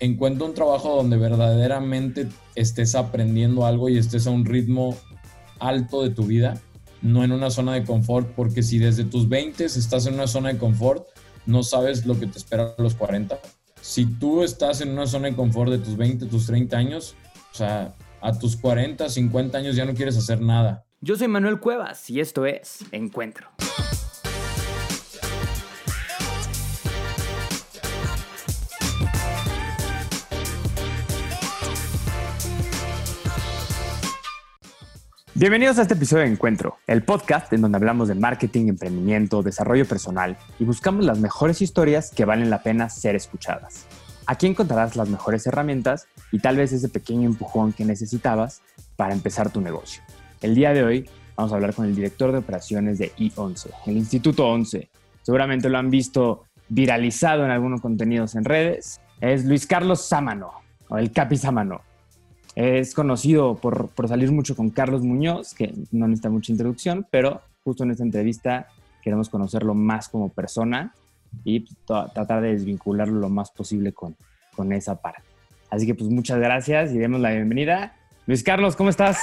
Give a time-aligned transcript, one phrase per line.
[0.00, 4.96] encuentra un trabajo donde verdaderamente estés aprendiendo algo y estés a un ritmo
[5.58, 6.60] alto de tu vida,
[7.02, 10.52] no en una zona de confort, porque si desde tus 20 estás en una zona
[10.52, 11.06] de confort,
[11.46, 13.38] no sabes lo que te espera a los 40.
[13.80, 17.14] Si tú estás en una zona de confort de tus 20, tus 30 años,
[17.52, 20.84] o sea, a tus 40, 50 años ya no quieres hacer nada.
[21.00, 23.48] Yo soy Manuel Cuevas y esto es Encuentro.
[35.38, 39.86] Bienvenidos a este episodio de Encuentro, el podcast en donde hablamos de marketing, emprendimiento, desarrollo
[39.86, 43.86] personal y buscamos las mejores historias que valen la pena ser escuchadas.
[44.26, 48.62] Aquí encontrarás las mejores herramientas y tal vez ese pequeño empujón que necesitabas
[48.96, 50.02] para empezar tu negocio.
[50.42, 53.96] El día de hoy vamos a hablar con el director de operaciones de I11, el
[53.96, 54.88] Instituto 11.
[55.22, 59.00] Seguramente lo han visto viralizado en algunos contenidos en redes.
[59.20, 60.50] Es Luis Carlos Sámano,
[60.88, 61.82] o el Capi Sámano.
[62.58, 67.84] Es conocido por, salir mucho con Carlos Muñoz, que no necesita mucha introducción, pero justo
[67.84, 68.66] en esta entrevista
[69.00, 70.92] queremos conocerlo más como persona
[71.44, 74.16] y tratar de desvincularlo lo más posible con,
[74.56, 75.22] con esa parte.
[75.70, 77.94] Así que pues muchas gracias y demos la bienvenida.
[78.26, 79.20] Luis Carlos, ¿cómo estás?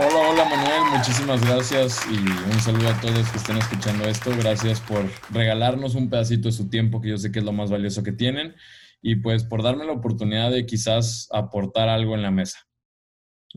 [0.00, 4.32] Hola, hola Manuel, muchísimas gracias y un saludo a todos que estén escuchando esto.
[4.36, 7.70] Gracias por regalarnos un pedacito de su tiempo, que yo sé que es lo más
[7.70, 8.56] valioso que tienen
[9.02, 12.58] y pues por darme la oportunidad de quizás aportar algo en la mesa.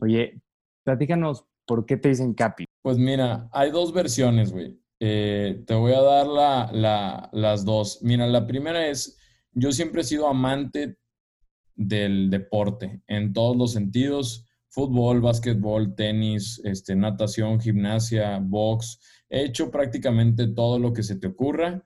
[0.00, 0.40] Oye,
[0.84, 2.64] platícanos, ¿por qué te dicen Capi?
[2.82, 4.78] Pues mira, hay dos versiones, güey.
[5.00, 8.00] Eh, te voy a dar la, las dos.
[8.02, 9.18] Mira, la primera es,
[9.52, 10.96] yo siempre he sido amante
[11.74, 19.00] del deporte en todos los sentidos, fútbol, básquetbol, tenis, este, natación, gimnasia, box.
[19.28, 21.84] He hecho prácticamente todo lo que se te ocurra.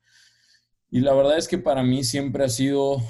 [0.91, 3.03] Y la verdad es que para mí siempre ha sido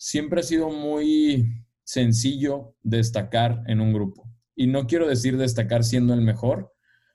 [0.00, 4.30] siempre ha sido muy sencillo destacar en un grupo.
[4.56, 6.72] Y no quiero decir destacar siendo el mejor,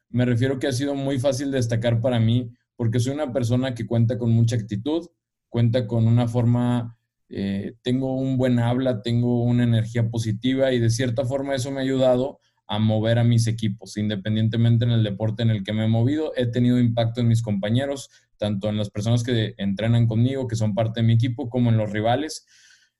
[0.10, 3.88] me refiero que ha sido muy fácil destacar para mí porque soy una persona que
[3.88, 5.08] cuenta con mucha actitud,
[5.50, 6.96] cuenta con una forma,
[7.28, 11.80] eh, tengo un buen habla, tengo una energía positiva y de cierta forma eso me
[11.80, 12.38] ha ayudado
[12.68, 13.98] a mover a mis equipos.
[13.98, 17.42] Independientemente en el deporte en el que me he movido, he tenido impacto en mis
[17.42, 21.72] compañeros, tanto en las personas que entrenan conmigo, que son parte de mi equipo, como
[21.72, 22.46] en los rivales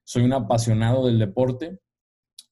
[0.06, 1.80] soy un apasionado del deporte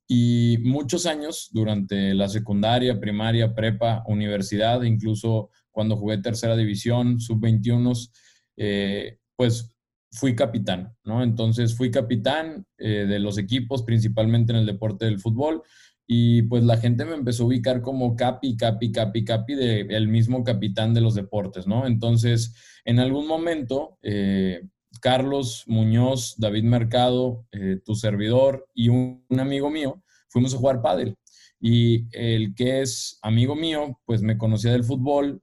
[0.08, 8.12] y muchos años durante la secundaria, primaria, prepa, universidad, incluso cuando jugué tercera división, sub-21,
[8.58, 9.74] eh, pues
[10.12, 11.24] fui capitán, ¿no?
[11.24, 15.64] Entonces fui capitán eh, de los equipos, principalmente en el deporte del fútbol,
[16.06, 20.08] y pues la gente me empezó a ubicar como capi, capi, capi, capi, de el
[20.08, 21.88] mismo capitán de los deportes, ¿no?
[21.88, 22.56] Entonces,
[22.86, 24.62] en algún momento, eh,
[25.04, 31.18] Carlos Muñoz, David Mercado, eh, tu servidor y un, amigo mío, fuimos a jugar pádel.
[31.60, 35.42] Y el que es amigo mío, pues me conocía del fútbol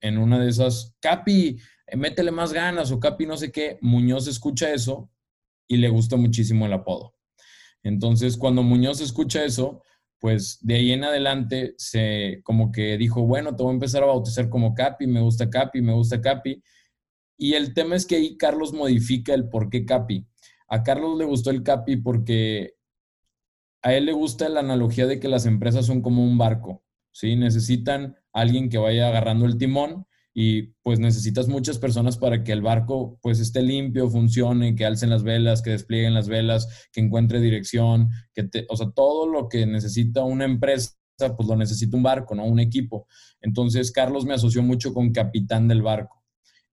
[0.00, 3.76] en una de esas, Capi, eh, métele más ganas o Capi no sé qué.
[3.82, 5.10] Muñoz escucha eso
[5.68, 7.14] y le gusta muchísimo el apodo.
[7.82, 9.82] Entonces, cuando Muñoz escucha eso,
[10.18, 14.06] pues de ahí en adelante se como que dijo, bueno, te voy a empezar a
[14.06, 16.62] bautizar como Capi, me gusta Capi, me gusta Capi.
[17.36, 20.26] Y el tema es que ahí Carlos modifica el por qué Capi.
[20.68, 22.74] A Carlos le gustó el Capi porque
[23.82, 27.36] a él le gusta la analogía de que las empresas son como un barco, ¿sí?
[27.36, 32.62] Necesitan alguien que vaya agarrando el timón y pues necesitas muchas personas para que el
[32.62, 37.40] barco pues esté limpio, funcione, que alcen las velas, que desplieguen las velas, que encuentre
[37.40, 40.96] dirección, que te, o sea, todo lo que necesita una empresa
[41.36, 42.44] pues lo necesita un barco, ¿no?
[42.44, 43.06] Un equipo.
[43.40, 46.23] Entonces Carlos me asoció mucho con capitán del barco.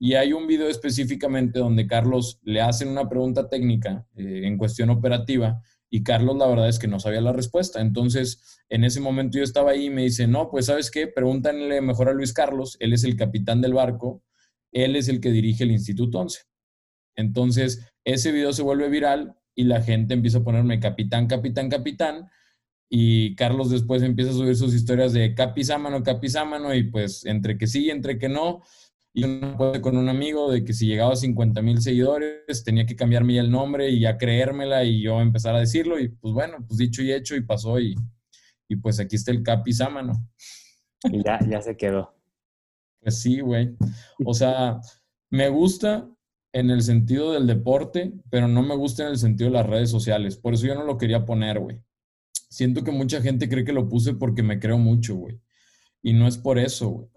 [0.03, 4.89] Y hay un video específicamente donde Carlos le hacen una pregunta técnica eh, en cuestión
[4.89, 7.81] operativa y Carlos la verdad es que no sabía la respuesta.
[7.81, 11.81] Entonces, en ese momento yo estaba ahí y me dice, no, pues sabes qué, pregúntanle
[11.81, 14.23] mejor a Luis Carlos, él es el capitán del barco,
[14.71, 16.45] él es el que dirige el Instituto 11.
[17.15, 22.27] Entonces, ese video se vuelve viral y la gente empieza a ponerme capitán, capitán, capitán.
[22.89, 27.67] Y Carlos después empieza a subir sus historias de capizámano, capizámano, y pues entre que
[27.67, 28.63] sí, entre que no,
[29.13, 29.23] y
[29.81, 33.41] con un amigo de que si llegaba a 50 mil seguidores tenía que cambiarme ya
[33.41, 37.01] el nombre y ya creérmela y yo empezar a decirlo y pues bueno, pues dicho
[37.01, 37.95] y hecho y pasó y,
[38.69, 40.13] y pues aquí está el Capi Sámano.
[41.03, 42.15] Y ya, ya se quedó.
[43.01, 43.75] Pues sí, güey.
[44.23, 44.79] O sea,
[45.29, 46.07] me gusta
[46.53, 49.89] en el sentido del deporte, pero no me gusta en el sentido de las redes
[49.89, 50.37] sociales.
[50.37, 51.81] Por eso yo no lo quería poner, güey.
[52.49, 55.41] Siento que mucha gente cree que lo puse porque me creo mucho, güey.
[56.03, 57.09] Y no es por eso, güey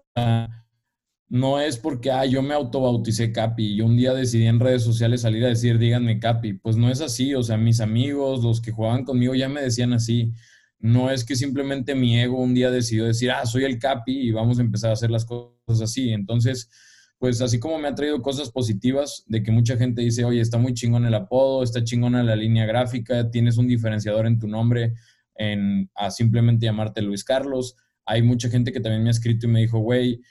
[1.27, 5.21] no es porque, ah, yo me autobauticé Capi y un día decidí en redes sociales
[5.21, 6.53] salir a decir, díganme Capi.
[6.53, 9.93] Pues no es así, o sea, mis amigos, los que jugaban conmigo ya me decían
[9.93, 10.33] así.
[10.79, 14.31] No es que simplemente mi ego un día decidió decir, ah, soy el Capi y
[14.31, 16.11] vamos a empezar a hacer las cosas así.
[16.11, 16.69] Entonces,
[17.17, 20.59] pues así como me ha traído cosas positivas de que mucha gente dice, oye, está
[20.59, 24.93] muy chingón el apodo, está chingona la línea gráfica, tienes un diferenciador en tu nombre,
[25.35, 27.75] en, a simplemente llamarte Luis Carlos.
[28.05, 30.21] Hay mucha gente que también me ha escrito y me dijo, güey,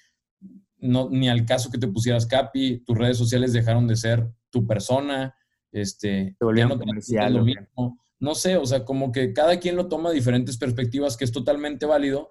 [0.85, 4.67] no, ni al caso que te pusieras Capi, tus redes sociales dejaron de ser tu
[4.67, 5.35] persona,
[5.73, 7.99] este, te volvieron comercial, lo mismo.
[8.21, 11.33] No sé, o sea, como que cada quien lo toma de diferentes perspectivas, que es
[11.33, 12.31] totalmente válido,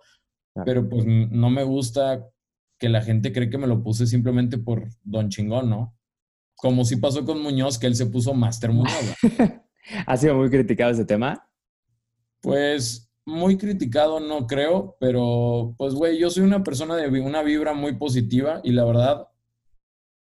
[0.66, 2.28] pero pues no me gusta
[2.80, 5.98] que la gente cree que me lo puse simplemente por Don Chingón, ¿no?
[6.56, 9.14] Como si pasó con Muñoz, que él se puso Master Muñoz.
[10.06, 11.48] ¿Ha sido muy criticado ese tema?
[12.42, 17.74] Pues muy criticado, no creo, pero pues, güey, yo soy una persona de una vibra
[17.74, 19.28] muy positiva y la verdad,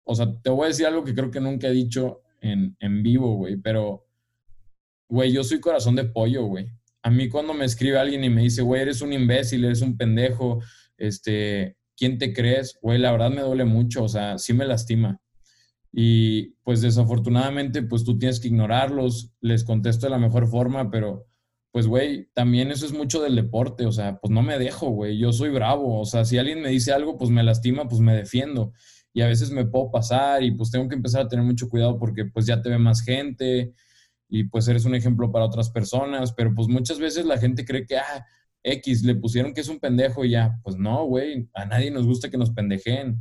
[0.04, 3.02] o sea, te voy a decir algo que creo que nunca he dicho en, en
[3.02, 4.06] vivo, güey, pero,
[5.08, 6.70] güey, yo soy corazón de pollo, güey.
[7.02, 9.96] A mí cuando me escribe alguien y me dice, güey, eres un imbécil, eres un
[9.96, 10.60] pendejo,
[10.96, 12.78] este, ¿quién te crees?
[12.80, 15.20] Güey, la verdad me duele mucho, o sea, sí me lastima.
[15.92, 21.26] Y pues desafortunadamente, pues tú tienes que ignorarlos, les contesto de la mejor forma, pero
[21.72, 25.18] pues, güey, también eso es mucho del deporte, o sea, pues no me dejo, güey,
[25.18, 28.14] yo soy bravo, o sea, si alguien me dice algo, pues me lastima, pues me
[28.14, 28.72] defiendo.
[29.12, 31.98] Y a veces me puedo pasar y pues tengo que empezar a tener mucho cuidado
[31.98, 33.72] porque pues ya te ve más gente
[34.28, 37.86] y pues eres un ejemplo para otras personas, pero pues muchas veces la gente cree
[37.86, 38.26] que, ah,
[38.62, 42.06] X, le pusieron que es un pendejo y ya, pues no, güey, a nadie nos
[42.06, 43.18] gusta que nos pendejen.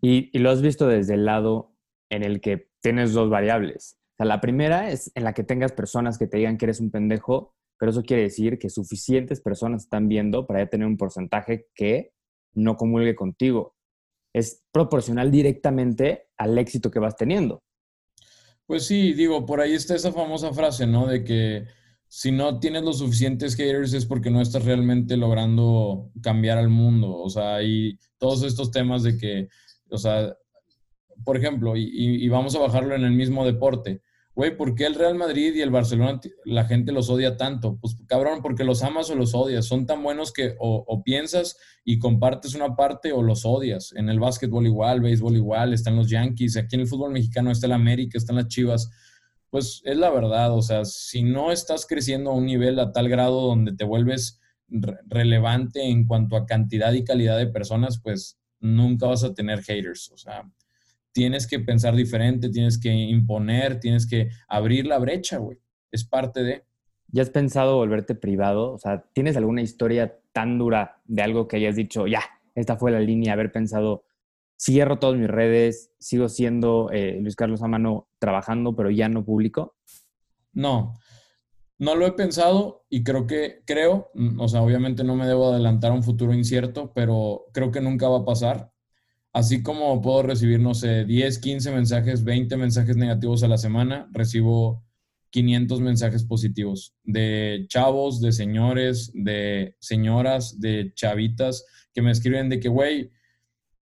[0.00, 1.74] Y, y lo has visto desde el lado
[2.10, 6.26] en el que tienes dos variables la primera es en la que tengas personas que
[6.26, 10.46] te digan que eres un pendejo, pero eso quiere decir que suficientes personas están viendo
[10.46, 12.12] para ya tener un porcentaje que
[12.54, 13.74] no comulgue contigo.
[14.32, 17.64] Es proporcional directamente al éxito que vas teniendo.
[18.66, 21.08] Pues sí, digo, por ahí está esa famosa frase, ¿no?
[21.08, 21.66] De que
[22.06, 27.12] si no tienes los suficientes haters es porque no estás realmente logrando cambiar al mundo.
[27.16, 29.48] O sea, y todos estos temas de que,
[29.90, 30.32] o sea,
[31.24, 34.02] por ejemplo, y vamos a bajarlo en el mismo deporte
[34.34, 37.78] güey, ¿por qué el Real Madrid y el Barcelona la gente los odia tanto?
[37.80, 39.66] Pues cabrón, porque los amas o los odias.
[39.66, 43.92] Son tan buenos que o, piensas y compartes una parte o los odias.
[43.94, 47.66] En el básquetbol igual, béisbol igual, están los Yankees, aquí en el fútbol mexicano está
[47.66, 48.90] el América, están las Chivas.
[49.50, 53.10] Pues es la verdad, o sea, si no estás creciendo a un nivel a tal
[53.10, 54.40] grado donde te vuelves
[55.06, 60.10] relevante en cuanto a cantidad y calidad de personas, pues nunca vas a tener haters.
[60.10, 60.50] O sea,
[61.12, 65.58] tienes que pensar diferente, tienes que imponer, tienes que abrir la brecha, güey.
[65.90, 66.64] Es parte de...
[67.08, 68.72] ¿Ya has pensado volverte privado?
[68.72, 72.22] O sea, ¿tienes alguna historia tan dura de algo que hayas dicho, ya,
[72.54, 74.04] esta fue la línea, haber pensado,
[74.58, 79.76] cierro todas mis redes, sigo siendo eh, Luis Carlos Amano trabajando, pero ya no público?
[80.54, 80.94] No,
[81.78, 85.90] no lo he pensado y creo que, creo, o sea, obviamente no me debo adelantar
[85.90, 88.71] a un futuro incierto, pero creo que nunca va a pasar
[89.32, 94.08] Así como puedo recibir, no sé, 10, 15 mensajes, 20 mensajes negativos a la semana,
[94.12, 94.84] recibo
[95.30, 101.64] 500 mensajes positivos de chavos, de señores, de señoras, de chavitas
[101.94, 103.10] que me escriben de que, güey,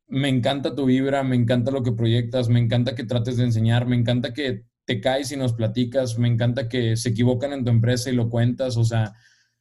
[0.08, 3.86] me encanta tu vibra, me encanta lo que proyectas, me encanta que trates de enseñar,
[3.86, 7.70] me encanta que te caes y nos platicas, me encanta que se equivocan en tu
[7.70, 9.12] empresa y lo cuentas, o sea,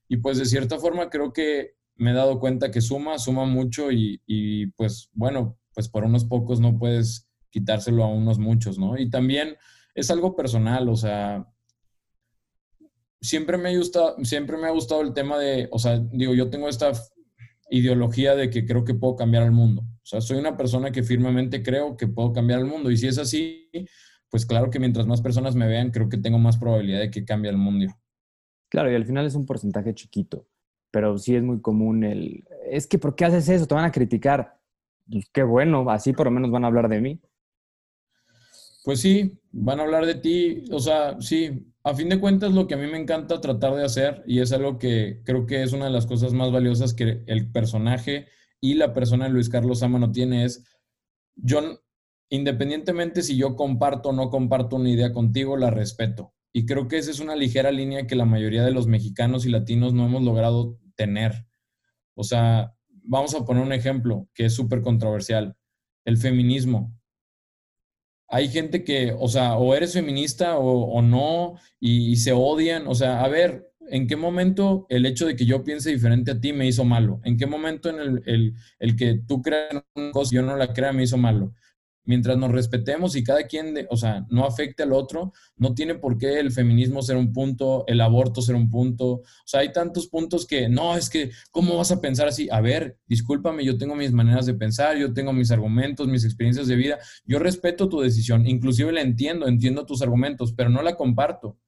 [0.07, 3.91] y pues de cierta forma creo que me he dado cuenta que suma, suma mucho
[3.91, 8.97] y, y pues bueno, pues por unos pocos no puedes quitárselo a unos muchos, ¿no?
[8.97, 9.57] Y también
[9.93, 11.47] es algo personal, o sea,
[13.21, 16.93] siempre me, ha gustado el tema de, o sea, digo, yo tengo esta
[17.69, 19.83] ideología de que creo que puedo cambiar el mundo.
[19.83, 22.89] O sea, soy una persona que firmemente creo que puedo cambiar el mundo.
[22.89, 23.69] Y si es así,
[24.31, 27.23] pues claro que mientras más personas me vean, creo que tengo más probabilidad de que
[27.23, 27.85] cambie el mundo.
[28.69, 30.47] Claro, y al final es un porcentaje chiquito,
[30.89, 33.67] pero sí es muy común el, es que ¿por qué haces eso?
[33.67, 34.56] Te van a criticar
[35.09, 37.21] pues qué bueno, así por lo menos van a hablar de mí.
[38.83, 42.67] Pues sí, van a hablar de ti, o sea, sí, a fin de cuentas lo
[42.67, 45.73] que a mí me encanta tratar de hacer y es algo que creo que es
[45.73, 48.27] una de las cosas más valiosas que el personaje
[48.61, 50.63] y la persona de Luis Carlos no tiene es,
[51.35, 51.81] yo,
[52.29, 56.33] independientemente si yo comparto o no comparto una idea contigo, la respeto.
[56.53, 59.49] Y creo que esa es una ligera línea que la mayoría de los mexicanos y
[59.49, 61.45] latinos no hemos logrado tener.
[62.15, 62.76] O sea,
[63.07, 65.55] vamos a poner un ejemplo que es súper controversial,
[66.05, 66.93] el feminismo.
[68.29, 72.87] Hay gente que, o sea, o eres feminista o, no, y, se odian.
[72.87, 76.41] O sea, a ver, ¿En qué momento el hecho de que yo piense diferente a
[76.41, 77.21] ti me hizo malo?
[77.23, 80.57] ¿En qué momento en el, el, el que tú creas una cosa y yo no
[80.57, 81.53] la crea me hizo malo?
[82.07, 86.17] Mientras nos respetemos y cada quien, o sea, no afecte al otro, no tiene por
[86.17, 89.07] qué el feminismo ser un punto, el aborto ser un punto.
[89.07, 92.47] O sea, hay tantos puntos que, no, es que, ¿cómo vas a pensar así?
[92.49, 96.67] A ver, discúlpame, yo tengo mis maneras de pensar, yo tengo mis argumentos, mis experiencias
[96.67, 100.95] de vida, yo respeto tu decisión, inclusive la entiendo, entiendo tus argumentos, pero no la
[100.95, 101.59] comparto.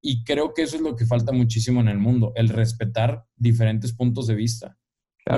[0.00, 3.92] Y creo que eso es lo que falta muchísimo en el mundo, el respetar diferentes
[3.92, 4.78] puntos de vista.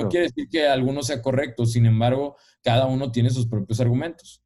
[0.01, 4.43] No quiere decir que alguno sea correcto, sin embargo, cada uno tiene sus propios argumentos.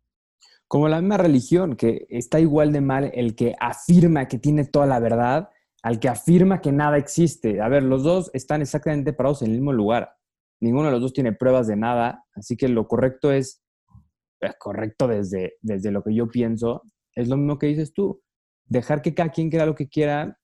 [0.68, 4.86] Como la misma religión, que está igual de mal el que afirma que tiene toda
[4.86, 5.50] la verdad
[5.84, 7.62] al que afirma que nada existe.
[7.62, 10.12] A ver, los dos están exactamente parados en el mismo lugar.
[10.60, 13.64] Ninguno de los dos tiene pruebas de nada, así que lo correcto es,
[14.42, 16.82] es correcto desde, desde lo que yo pienso,
[17.16, 18.22] es lo mismo que dices tú.
[18.66, 20.38] Dejar que cada quien crea lo que quiera,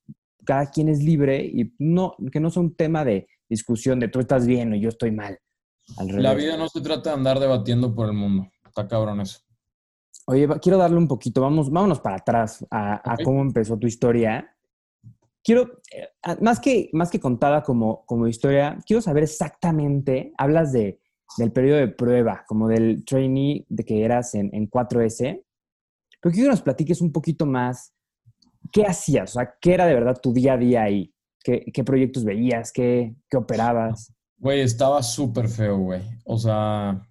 [0.46, 4.20] cada quien es libre y no, que no sea un tema de discusión de tú
[4.20, 5.40] estás bien o yo estoy mal.
[6.08, 8.48] la vida no se trata de andar debatiendo por el mundo.
[8.66, 9.40] Está cabrón eso.
[10.26, 14.56] Oye, quiero darle un poquito, vamos, vámonos para atrás a, cómo empezó tu historia.
[15.44, 16.08] Quiero, eh,
[16.40, 21.02] más, que, más que contada como, como historia, quiero saber exactamente, hablas de,
[21.38, 25.44] del periodo de prueba, como del trainee de que eras en, en 4S,
[26.22, 27.94] pero quiero que nos platiques un poquito más,
[28.72, 29.32] ¿qué hacías?
[29.32, 31.14] O sea, ¿qué era de verdad tu día a día ahí?
[31.44, 32.72] ¿Qué, proyectos veías?
[32.72, 34.14] ¿Qué, qué operabas?
[34.38, 36.02] Güey, estaba súper feo, güey.
[36.26, 37.02] O sea,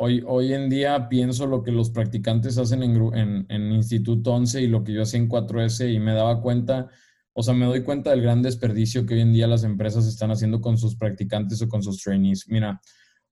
[0.00, 4.68] Hoy, hoy en día pienso lo que los practicantes hacen en, en, Instituto 11 y
[4.68, 6.86] lo que yo hacía en 4S y me daba cuenta,
[7.32, 10.30] o sea, me doy cuenta del gran desperdicio que hoy en día las empresas están
[10.30, 12.46] haciendo con sus practicantes o con sus trainees.
[12.46, 12.80] Mira,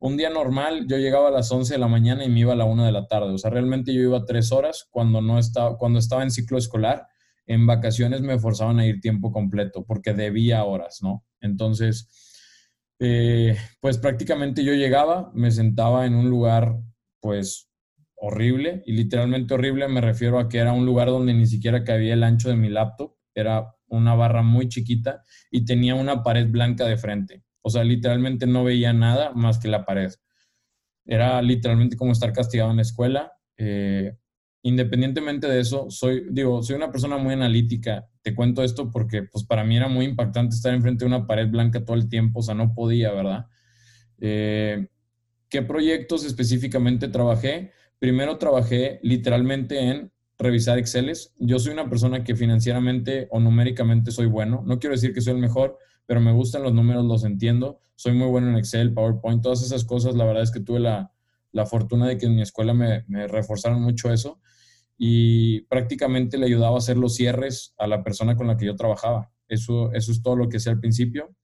[0.00, 2.56] un día normal yo llegaba a las 11 de la mañana y me iba a
[2.56, 3.32] la 1 de la tarde.
[3.32, 7.06] O sea, realmente yo iba tres horas cuando, no estaba, cuando estaba en ciclo escolar.
[7.46, 11.24] En vacaciones me forzaban a ir tiempo completo porque debía horas, ¿no?
[11.40, 12.08] Entonces
[12.98, 16.76] eh, pues prácticamente yo llegaba, me sentaba en un lugar
[17.20, 17.70] pues
[18.14, 22.14] horrible y literalmente horrible me refiero a que era un lugar donde ni siquiera cabía
[22.14, 26.86] el ancho de mi laptop, era una barra muy chiquita y tenía una pared blanca
[26.86, 27.44] de frente.
[27.62, 30.12] O sea, literalmente no veía nada más que la pared.
[31.04, 33.32] Era literalmente como estar castigado en la escuela.
[33.58, 34.16] Eh,
[34.66, 38.08] independientemente de eso, soy, digo, soy una persona muy analítica.
[38.22, 41.48] Te cuento esto porque, pues, para mí era muy impactante estar enfrente de una pared
[41.48, 43.46] blanca todo el tiempo, o sea, no podía, ¿verdad?
[44.18, 44.88] Eh,
[45.48, 47.70] ¿Qué proyectos específicamente trabajé?
[48.00, 51.32] Primero trabajé literalmente en revisar Exceles.
[51.38, 54.64] Yo soy una persona que financieramente o numéricamente soy bueno.
[54.66, 57.78] No quiero decir que soy el mejor, pero me gustan los números, los entiendo.
[57.94, 60.16] Soy muy bueno en Excel, PowerPoint, todas esas cosas.
[60.16, 61.12] La verdad es que tuve la,
[61.66, 64.40] fortuna de que en mi escuela me, me reforzaron mucho eso
[64.98, 68.76] y prácticamente le ayudaba a hacer los cierres a la persona con la que yo
[68.76, 69.30] trabajaba.
[69.48, 71.34] Eso, eso es todo lo que hacía al principio.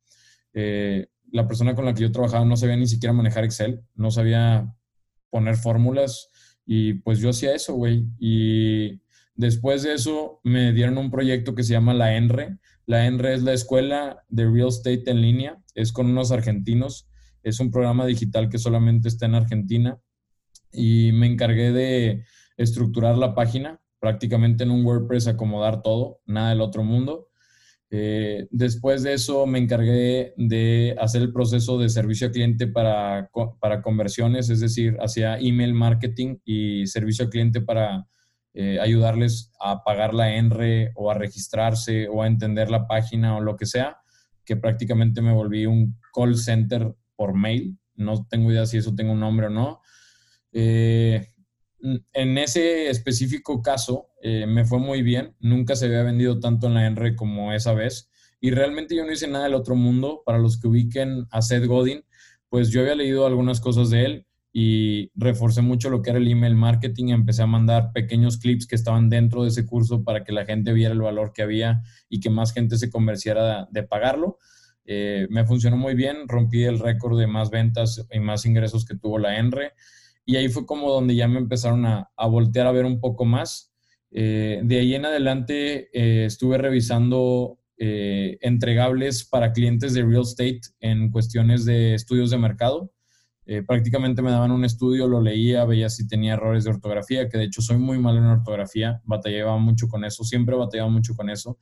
[0.54, 4.10] Eh, la persona con la que yo trabajaba no sabía ni siquiera manejar Excel, no
[4.10, 4.74] sabía
[5.30, 6.28] poner fórmulas
[6.66, 8.06] y pues yo hacía eso, güey.
[8.18, 9.02] Y
[9.34, 12.58] después de eso me dieron un proyecto que se llama la ENRE.
[12.86, 17.08] La ENRE es la escuela de real estate en línea, es con unos argentinos,
[17.42, 19.98] es un programa digital que solamente está en Argentina
[20.72, 22.24] y me encargué de
[22.64, 27.28] estructurar la página, prácticamente en un WordPress acomodar todo, nada del otro mundo.
[27.94, 33.30] Eh, después de eso me encargué de hacer el proceso de servicio al cliente para,
[33.60, 38.06] para conversiones, es decir, hacia email marketing y servicio al cliente para
[38.54, 43.40] eh, ayudarles a pagar la ENRE o a registrarse o a entender la página o
[43.40, 43.98] lo que sea,
[44.44, 47.78] que prácticamente me volví un call center por mail.
[47.94, 49.80] No tengo idea si eso tengo un nombre o no.
[50.52, 51.28] Eh,
[52.12, 55.34] en ese específico caso eh, me fue muy bien.
[55.40, 58.10] Nunca se había vendido tanto en la ENRE como esa vez.
[58.40, 60.22] Y realmente yo no hice nada del otro mundo.
[60.24, 62.04] Para los que ubiquen a Seth Godin,
[62.48, 66.30] pues yo había leído algunas cosas de él y reforcé mucho lo que era el
[66.30, 67.08] email marketing.
[67.08, 70.72] Empecé a mandar pequeños clips que estaban dentro de ese curso para que la gente
[70.72, 74.38] viera el valor que había y que más gente se convenciera de, pagarlo.
[74.84, 76.28] Eh, me funcionó muy bien.
[76.28, 79.72] Rompí el récord de más ventas y más ingresos que tuvo la ENRE.
[80.24, 83.72] Y ahí fue como donde ya me empezaron a, voltear a ver un poco más.
[84.10, 90.60] Eh, de ahí en adelante eh, estuve revisando eh, entregables para clientes de real estate
[90.80, 92.92] en cuestiones de estudios de mercado.
[93.66, 97.44] prácticamente me daban un estudio, lo leía, veía si tenía errores de ortografía, que de
[97.44, 101.58] hecho soy muy malo en ortografía, batallaba mucho con eso, siempre batallaba mucho con eso.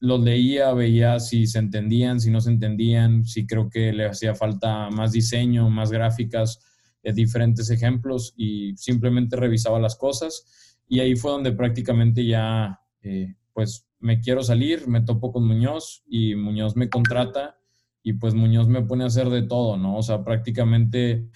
[0.00, 4.34] los leía, veía si se entendían, si no se entendían, si creo que le hacía
[4.34, 6.58] falta más diseño, más gráficas,
[7.02, 13.86] diferentes ejemplos y simplemente revisaba las cosas y ahí fue donde prácticamente ya, eh, pues
[14.00, 17.58] me quiero salir, me topo con Muñoz y Muñoz me contrata
[18.02, 19.96] y pues Muñoz me pone a hacer de todo, ¿no?
[19.96, 21.28] O sea, prácticamente,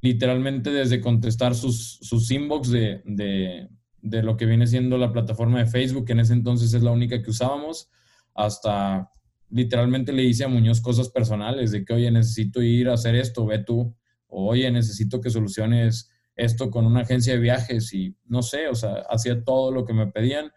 [0.00, 3.68] literalmente desde contestar sus, sus inbox de, de,
[4.00, 6.90] de lo que viene siendo la plataforma de Facebook, que en ese entonces es la
[6.90, 7.90] única que usábamos,
[8.34, 9.10] hasta
[9.50, 13.44] literalmente le hice a Muñoz cosas personales de que, oye, necesito ir a hacer esto,
[13.44, 13.94] ve tú,
[14.34, 19.04] oye, necesito que soluciones esto con una agencia de viajes y no sé, o sea,
[19.08, 20.50] hacía todo lo que me pedían.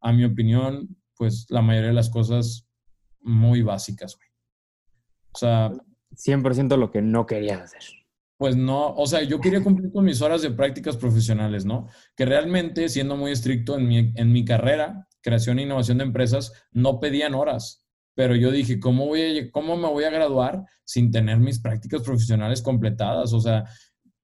[0.00, 2.68] A mi opinión, pues la mayoría de las cosas
[3.20, 4.28] muy básicas, güey.
[5.32, 5.72] O sea...
[6.14, 7.82] 100% lo que no querías hacer.
[8.38, 11.88] Pues no, o sea, yo quería cumplir con mis horas de prácticas profesionales, ¿no?
[12.14, 16.52] Que realmente, siendo muy estricto en mi, en mi carrera, creación e innovación de empresas,
[16.70, 17.85] no pedían horas.
[18.16, 22.02] Pero yo dije, ¿cómo, voy a, ¿cómo me voy a graduar sin tener mis prácticas
[22.02, 23.34] profesionales completadas?
[23.34, 23.64] O sea,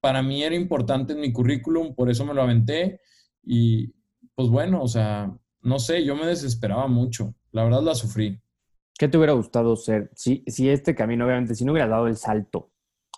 [0.01, 2.99] para mí era importante en mi currículum, por eso me lo aventé
[3.43, 3.93] y
[4.33, 5.31] pues bueno, o sea,
[5.61, 8.41] no sé, yo me desesperaba mucho, la verdad la sufrí.
[8.97, 10.09] ¿Qué te hubiera gustado ser?
[10.15, 12.71] Si, si este camino, obviamente, si no hubiera dado el salto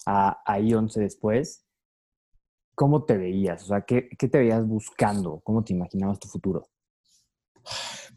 [0.05, 1.65] a, a I-11 después,
[2.75, 3.63] ¿cómo te veías?
[3.63, 5.39] O sea, ¿qué, ¿qué te veías buscando?
[5.39, 6.67] ¿Cómo te imaginabas tu futuro?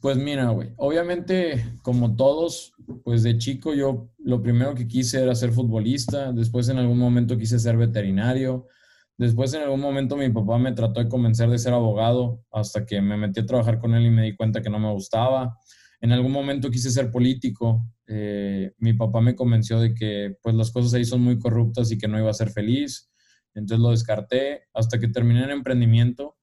[0.00, 5.34] Pues mira, güey, obviamente como todos, pues de chico yo lo primero que quise era
[5.34, 8.68] ser futbolista, después en algún momento quise ser veterinario,
[9.16, 13.00] después en algún momento mi papá me trató de convencer de ser abogado hasta que
[13.00, 15.58] me metí a trabajar con él y me di cuenta que no me gustaba.
[16.00, 20.70] En algún momento quise ser político, eh, mi papá me convenció de que pues las
[20.70, 23.10] cosas ahí son muy corruptas y que no iba a ser feliz,
[23.52, 26.36] entonces lo descarté hasta que terminé en emprendimiento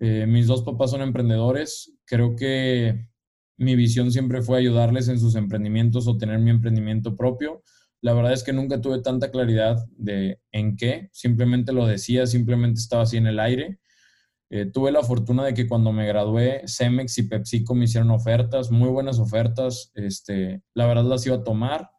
[0.00, 1.92] eh, mis dos papás son emprendedores.
[2.04, 3.08] Creo que
[3.56, 7.62] mi visión siempre fue ayudarles en sus emprendimientos o tener mi emprendimiento propio.
[8.00, 11.08] La verdad es que nunca tuve tanta claridad de en qué.
[11.12, 13.80] Simplemente lo decía, simplemente estaba así en el aire.
[14.50, 18.70] Eh, tuve la fortuna de que cuando me gradué, Cemex y PepsiCo me hicieron ofertas,
[18.70, 19.90] muy buenas ofertas.
[19.94, 21.90] Este, la verdad las iba a tomar,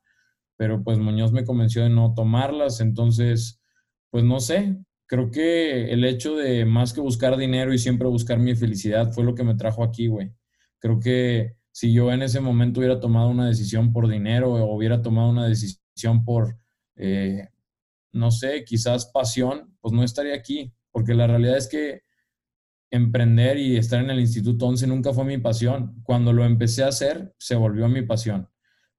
[0.55, 2.79] pero pues Muñoz me convenció de no tomarlas.
[2.79, 3.61] Entonces,
[4.09, 4.77] pues no sé,
[5.09, 9.23] creo que el hecho de más que buscar dinero y siempre buscar mi felicidad fue
[9.23, 10.31] lo que me trajo aquí, güey.
[10.77, 15.01] Creo que si yo en ese momento hubiera tomado una decisión por dinero o hubiera
[15.01, 16.59] tomado una decisión por,
[16.95, 17.49] eh,
[18.11, 20.71] no sé, quizás pasión, pues no estaría aquí.
[20.91, 22.03] Porque la realidad es que
[22.91, 26.01] emprender y estar en el Instituto 11 nunca fue mi pasión.
[26.03, 28.47] Cuando lo empecé a hacer, se volvió mi pasión.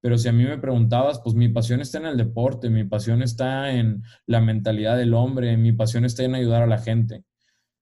[0.01, 3.23] Pero si a mí me preguntabas, pues mi pasión está en el deporte, mi pasión
[3.23, 7.25] está en la mentalidad del hombre, mi pasión está en ayudar a la gente.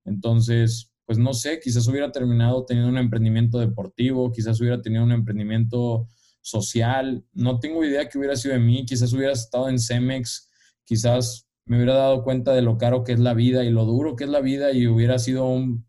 [0.05, 5.13] Entonces, pues no sé, quizás hubiera terminado teniendo un emprendimiento deportivo, quizás hubiera tenido un
[5.13, 6.07] emprendimiento
[6.43, 10.51] social, no tengo idea qué hubiera sido de mí, quizás hubiera estado en Cemex,
[10.85, 14.17] quizás me hubiera dado cuenta de lo caro que es la vida y lo duro
[14.17, 15.88] que es la vida y hubiera sido un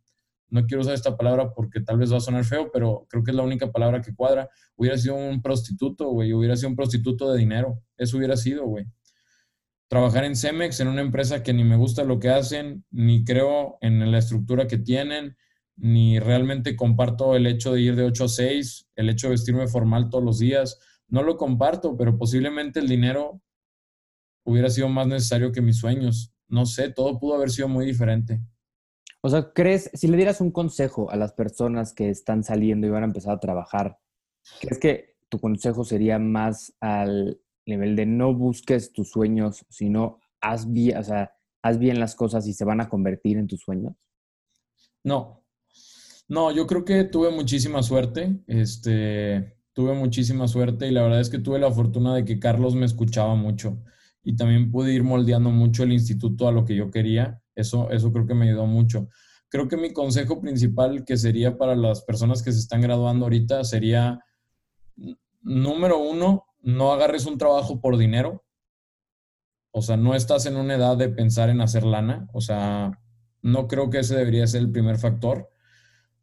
[0.50, 3.32] no quiero usar esta palabra porque tal vez va a sonar feo, pero creo que
[3.32, 4.50] es la única palabra que cuadra.
[4.76, 7.82] Hubiera sido un prostituto, güey, hubiera sido un prostituto de dinero.
[7.98, 8.86] Eso hubiera sido, güey.
[9.88, 13.78] Trabajar en Cemex, en una empresa que ni me gusta lo que hacen, ni creo
[13.82, 15.36] en la estructura que tienen,
[15.76, 19.68] ni realmente comparto el hecho de ir de 8 a 6, el hecho de vestirme
[19.68, 20.80] formal todos los días.
[21.08, 23.42] No lo comparto, pero posiblemente el dinero
[24.44, 26.34] hubiera sido más necesario que mis sueños.
[26.48, 28.42] No sé, todo pudo haber sido muy diferente.
[29.22, 32.90] O sea, ¿crees, si le dieras un consejo a las personas que están saliendo y
[32.90, 33.98] van a empezar a trabajar,
[34.62, 40.72] ¿crees que tu consejo sería más al nivel de no busques tus sueños, sino haz
[40.72, 43.94] bien, o sea, haz bien las cosas y se van a convertir en tus sueños?
[45.04, 45.44] No.
[46.28, 48.40] No, yo creo que tuve muchísima suerte.
[48.48, 52.76] Este, tuve muchísima suerte y la verdad es que tuve la fortuna de que Carlos
[52.76, 53.82] me escuchaba mucho
[54.24, 57.39] y también pude ir moldeando mucho el instituto a lo que yo quería.
[57.60, 59.08] Eso, eso creo que me ayudó mucho.
[59.50, 63.64] Creo que mi consejo principal que sería para las personas que se están graduando ahorita
[63.64, 64.24] sería,
[65.42, 68.44] número uno, no agarres un trabajo por dinero.
[69.72, 72.28] O sea, no estás en una edad de pensar en hacer lana.
[72.34, 72.92] O sea,
[73.42, 75.50] no creo que ese debería ser el primer factor.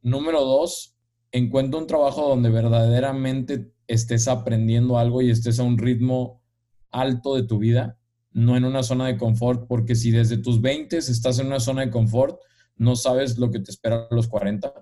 [0.02, 0.96] Número dos,
[1.32, 6.42] encuentra un trabajo donde verdaderamente estés aprendiendo algo y estés a un ritmo
[6.90, 7.98] alto de tu vida
[8.36, 11.80] no en una zona de confort, porque si desde tus 20 estás en una zona
[11.80, 12.38] de confort,
[12.76, 14.74] no sabes lo que te espera a los 40.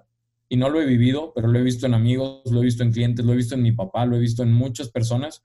[0.48, 2.90] Y no lo he vivido, pero lo he visto en amigos, lo he visto en
[2.90, 5.44] clientes, lo he visto en mi papá, lo he visto en muchas personas.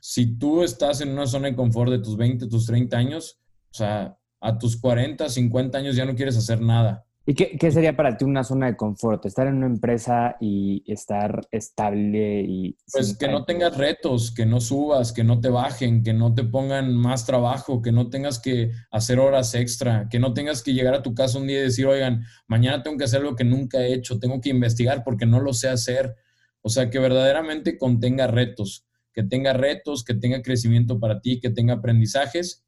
[0.00, 3.38] Si tú estás en una zona de confort de tus 20, tus 30 años,
[3.70, 7.04] o sea, a tus 40, 50 años ya no quieres hacer nada.
[7.24, 9.24] ¿Y qué, sería para ti una zona de confort?
[9.26, 12.76] Estar en una empresa y estar estable y...
[12.92, 16.42] Pues que no tengas retos, que no subas, que no te bajen, que no te
[16.42, 20.94] pongan más trabajo, que no tengas que hacer horas extra, que no tengas que llegar
[20.94, 23.78] a tu casa un día y decir, oigan, mañana tengo que hacer lo que nunca
[23.78, 26.16] he hecho, tengo que investigar porque no lo sé hacer.
[26.60, 31.50] O sea, que verdaderamente contenga retos, que tenga retos, que tenga crecimiento para ti, que
[31.50, 32.64] tenga aprendizajes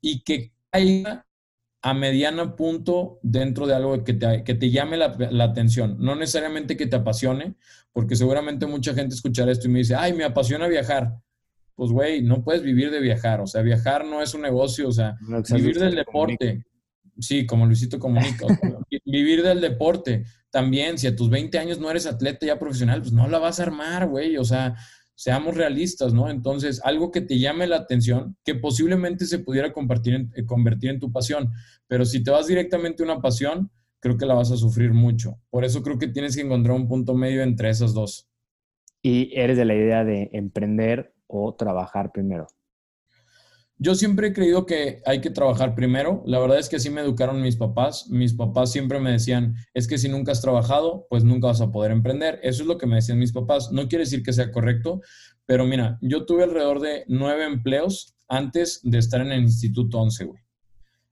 [0.00, 1.25] y que haya
[1.82, 5.96] a mediano punto dentro de algo que te, que te llame la, atención.
[5.98, 7.54] No necesariamente que te apasione,
[7.92, 11.14] porque seguramente mucha gente escuchará esto y me dice, ay, me apasiona viajar.
[11.74, 13.40] Pues, güey, no puedes vivir de viajar.
[13.40, 14.88] O sea, viajar no es un negocio.
[14.88, 15.16] O sea,
[15.52, 16.64] vivir del deporte.
[17.18, 18.46] Sí, como Luisito comunica.
[19.04, 20.24] vivir del deporte.
[20.50, 23.60] También, si a tus 20 años no eres atleta ya profesional, pues no la vas
[23.60, 24.38] a armar, güey.
[24.38, 24.74] O sea,
[25.16, 26.30] seamos realistas, ¿no?
[26.30, 31.00] Entonces, algo que te llame la atención, que posiblemente se pudiera convertir en, convertir en
[31.00, 31.50] tu pasión,
[31.88, 35.40] pero si te vas directamente a una pasión, creo que la vas a sufrir mucho.
[35.50, 38.28] Por eso creo que tienes que encontrar un punto medio entre esas dos.
[39.02, 42.46] ¿Y eres de la idea de emprender o trabajar primero?
[43.78, 46.22] Yo siempre he creído que hay que trabajar primero.
[46.24, 48.08] La verdad es que así me educaron mis papás.
[48.08, 51.70] Mis papás siempre me decían, es que si nunca has trabajado, pues nunca vas a
[51.70, 52.40] poder emprender.
[52.42, 53.70] Eso es lo que me decían mis papás.
[53.72, 55.02] No quiere decir que sea correcto,
[55.44, 60.24] pero mira, yo tuve alrededor de nueve empleos antes de estar en el Instituto 11,
[60.24, 60.42] güey.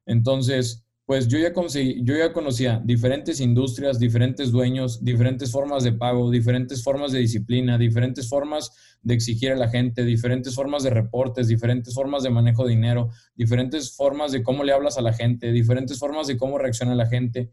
[0.06, 5.92] Entonces, pues yo ya, conseguí, yo ya conocía diferentes industrias, diferentes dueños, diferentes formas de
[5.92, 10.90] pago, diferentes formas de disciplina, diferentes formas de exigir a la gente, diferentes formas de
[10.90, 15.12] reportes, diferentes formas de manejo de dinero, diferentes formas de cómo le hablas a la
[15.12, 17.50] gente, diferentes formas de cómo reacciona la gente.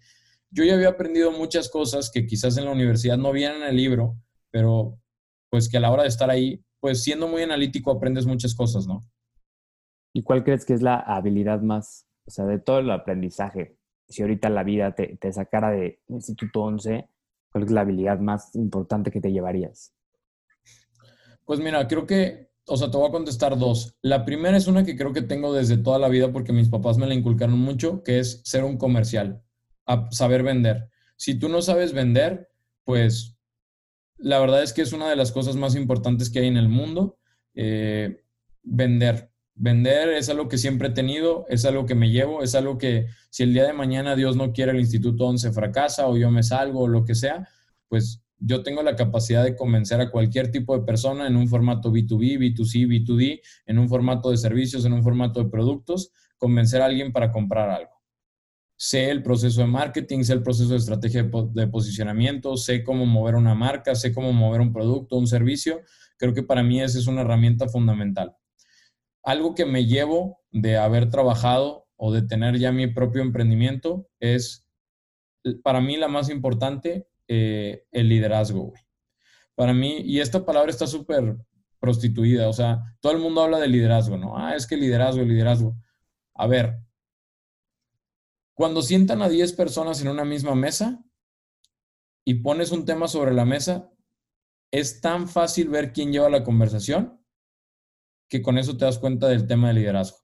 [0.50, 3.76] Yo ya había aprendido muchas cosas que quizás en la universidad no vienen en el
[3.76, 4.16] libro,
[4.50, 4.98] pero
[5.50, 8.88] pues que a la hora de estar ahí, pues siendo muy analítico aprendes muchas cosas,
[8.88, 9.06] ¿no?
[10.14, 13.78] ¿Y cuál crees que es la habilidad más o sea, de todo el aprendizaje.
[14.08, 17.08] Si ahorita la vida te, sacara de Instituto 11,
[17.52, 19.94] ¿cuál es la habilidad más importante que te llevarías?
[21.46, 23.96] Pues mira, creo que, o sea, te voy a contestar dos.
[24.02, 26.98] La primera es una que creo que tengo desde toda la vida porque mis papás
[26.98, 29.42] me la inculcaron mucho, que es ser un comercial,
[30.12, 30.90] saber vender.
[31.16, 32.50] Si tú no sabes vender,
[32.84, 33.38] pues
[34.18, 36.70] la verdad es que es una de las cosas más importantes que hay en el
[36.70, 37.18] mundo,
[37.56, 38.24] eh,
[38.64, 39.31] vender.
[39.64, 43.06] Vender es algo que siempre he tenido, es algo que me llevo, es algo que
[43.30, 46.42] si el día de mañana Dios no quiere el Instituto 11 fracasa o yo me
[46.42, 47.48] salgo o lo que sea,
[47.88, 51.92] pues yo tengo la capacidad de convencer a cualquier tipo de persona en un formato
[51.92, 56.86] B2B, B2C, B2D, en un formato de servicios, en un formato de productos, convencer a
[56.86, 58.02] alguien para comprar algo.
[58.76, 63.36] Sé el proceso de marketing, sé el proceso de estrategia de posicionamiento, sé cómo mover
[63.36, 65.82] una marca, sé cómo mover un producto, un servicio.
[66.18, 68.36] Creo que para mí esa es una herramienta fundamental
[69.24, 74.68] algo que me llevo de haber trabajado o de tener ya mi propio emprendimiento es,
[75.64, 78.74] para mí, la más importante, eh, el liderazgo,
[79.56, 81.38] Para mí, y esta palabra está súper
[81.80, 84.38] prostituida, o sea, todo el mundo habla de liderazgo, ¿no?
[84.38, 85.76] Ah, es que liderazgo, liderazgo.
[86.34, 86.80] A ver,
[88.54, 91.04] cuando sientan a 10 personas en una misma mesa
[92.26, 93.92] y pones un tema sobre la mesa,
[94.72, 97.21] es tan fácil ver quién lleva la conversación
[98.32, 100.18] que con eso te das cuenta del tema de liderazgo.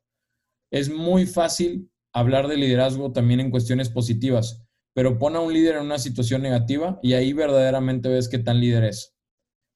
[0.72, 5.76] Es muy fácil hablar de liderazgo también en cuestiones positivas, pero pon a un líder
[5.76, 9.13] en una situación negativa y ahí verdaderamente ves qué tan líder es.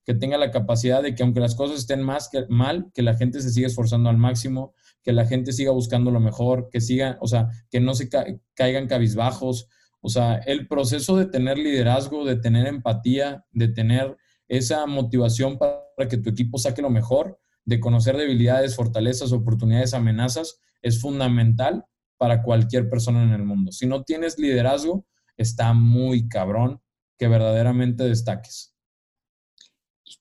[0.06, 3.42] Que tenga la capacidad de que aunque las cosas estén más mal, que la gente
[3.42, 7.28] se siga esforzando al máximo, que la gente siga buscando lo mejor, que siga, o
[7.28, 8.10] sea, que no se
[8.56, 9.68] caigan cabizbajos.
[10.00, 14.16] O sea, el proceso de tener liderazgo, de tener empatía, de tener
[14.48, 20.60] esa motivación para que tu equipo saque lo mejor, de conocer debilidades, fortalezas, oportunidades, amenazas,
[20.82, 21.86] es fundamental
[22.18, 23.72] para cualquier persona en el mundo.
[23.72, 25.06] Si no tienes liderazgo,
[25.38, 26.82] está muy cabrón
[27.18, 28.76] que verdaderamente destaques.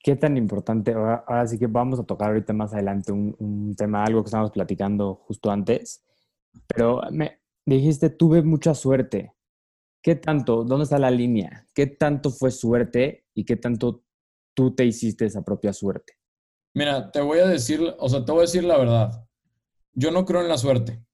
[0.03, 0.93] ¿Qué tan importante?
[0.93, 5.17] Ahora, sí que vamos a tocar ahorita más adelante un, tema, algo que estábamos platicando
[5.27, 6.05] justo antes,
[6.67, 9.35] pero me dijiste, tuve mucha suerte.
[10.03, 10.65] ¿Qué tanto?
[10.65, 11.67] ¿Dónde está la línea?
[11.75, 14.03] ¿Qué tanto fue suerte y qué tanto
[14.55, 16.20] tú te hiciste esa propia suerte?
[16.75, 19.27] Mira, te voy a decir, o sea, te voy a decir la verdad.
[19.93, 21.05] Yo no creo en la suerte.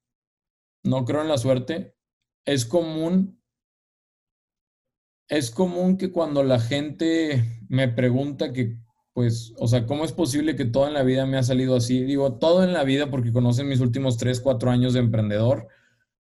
[0.84, 1.96] No creo en la suerte.
[2.44, 3.42] Es común,
[5.28, 8.78] es común que cuando la gente me pregunta que,
[9.12, 12.04] pues, o sea, ¿cómo es posible que todo en la vida me ha salido así?
[12.04, 15.68] Digo, todo en la vida porque conocen mis últimos tres, cuatro años de emprendedor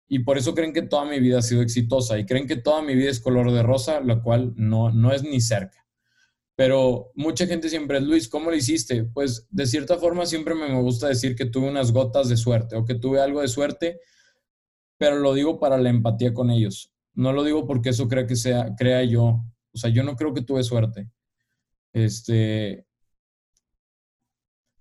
[0.09, 2.81] y por eso creen que toda mi vida ha sido exitosa y creen que toda
[2.81, 5.80] mi vida es color de rosa, lo cual no, no es ni cerca.
[6.61, 9.03] Pero mucha gente siempre es, Luis, ¿cómo lo hiciste?
[9.03, 12.85] Pues de cierta forma siempre me gusta decir que tuve unas gotas de suerte o
[12.85, 13.99] que tuve algo de suerte,
[14.99, 16.93] pero lo digo para la empatía con ellos.
[17.15, 19.43] No lo digo porque eso crea que sea, crea yo.
[19.73, 21.09] O sea, yo no creo que tuve suerte.
[21.93, 22.85] Este,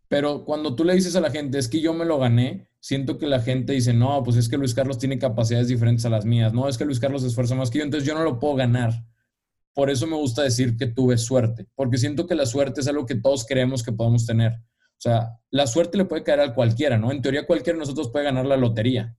[0.06, 3.16] pero cuando tú le dices a la gente, es que yo me lo gané, siento
[3.16, 6.26] que la gente dice, no, pues es que Luis Carlos tiene capacidades diferentes a las
[6.26, 6.52] mías.
[6.52, 8.54] No, es que Luis Carlos se esfuerza más que yo, entonces yo no lo puedo
[8.56, 9.02] ganar.
[9.74, 13.06] Por eso me gusta decir que tuve suerte, porque siento que la suerte es algo
[13.06, 14.52] que todos creemos que podemos tener.
[14.52, 17.10] O sea, la suerte le puede caer a cualquiera, ¿no?
[17.10, 19.16] En teoría cualquiera de nosotros puede ganar la lotería.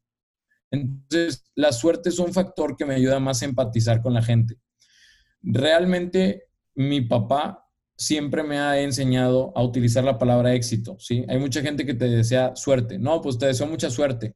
[0.70, 4.58] Entonces, la suerte es un factor que me ayuda más a empatizar con la gente.
[5.42, 11.26] Realmente, mi papá siempre me ha enseñado a utilizar la palabra éxito, ¿sí?
[11.28, 12.98] Hay mucha gente que te desea suerte.
[12.98, 14.36] No, pues te deseo mucha suerte.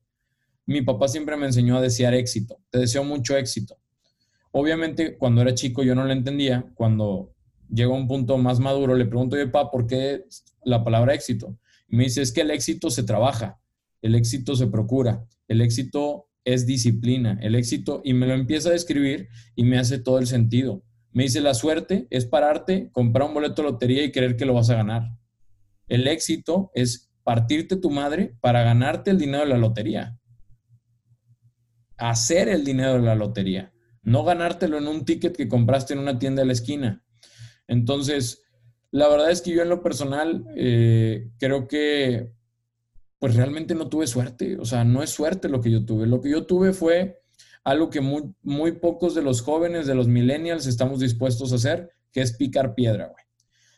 [0.65, 2.59] Mi papá siempre me enseñó a desear éxito.
[2.69, 3.77] Te deseo mucho éxito.
[4.57, 6.65] Obviamente, cuando era chico yo no lo entendía.
[6.75, 7.35] Cuando
[7.69, 10.23] llego a un punto más maduro, le pregunto, a papá, ¿por qué
[10.63, 11.59] la palabra éxito?
[11.89, 13.59] Me dice, es que el éxito se trabaja,
[14.01, 18.71] el éxito se procura, el éxito es disciplina, el éxito, y me lo empieza a
[18.71, 20.85] describir y me hace todo el sentido.
[21.11, 24.53] Me dice, la suerte es pararte, comprar un boleto de lotería y creer que lo
[24.53, 25.17] vas a ganar.
[25.89, 30.17] El éxito es partirte tu madre para ganarte el dinero de la lotería.
[31.97, 33.74] Hacer el dinero de la lotería.
[34.05, 37.03] No ganártelo en un ticket que compraste en una tienda de la esquina.
[37.67, 38.43] Entonces,
[38.91, 42.31] la verdad es que yo en lo personal eh, creo que
[43.19, 44.57] pues realmente no tuve suerte.
[44.57, 46.07] O sea, no es suerte lo que yo tuve.
[46.07, 47.21] Lo que yo tuve fue
[47.63, 51.89] algo que muy, muy pocos de los jóvenes, de los millennials, estamos dispuestos a hacer,
[52.11, 53.25] que es picar piedra, güey.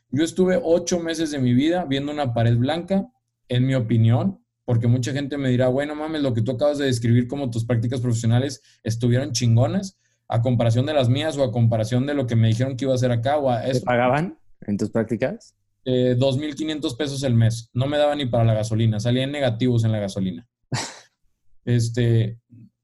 [0.10, 3.08] Yo estuve ocho meses de mi vida viendo una pared blanca,
[3.50, 6.86] en mi opinión, porque mucha gente me dirá, bueno, mames, lo que tú acabas de
[6.86, 12.06] describir como tus prácticas profesionales estuvieron chingonas a comparación de las mías o a comparación
[12.06, 14.78] de lo que me dijeron que iba a hacer acá o a ¿Te pagaban en
[14.78, 15.56] tus prácticas?
[15.86, 17.70] Eh, 2.500 pesos el mes.
[17.74, 19.00] No me daba ni para la gasolina.
[19.00, 20.46] Salían negativos en la gasolina.
[21.66, 22.40] este,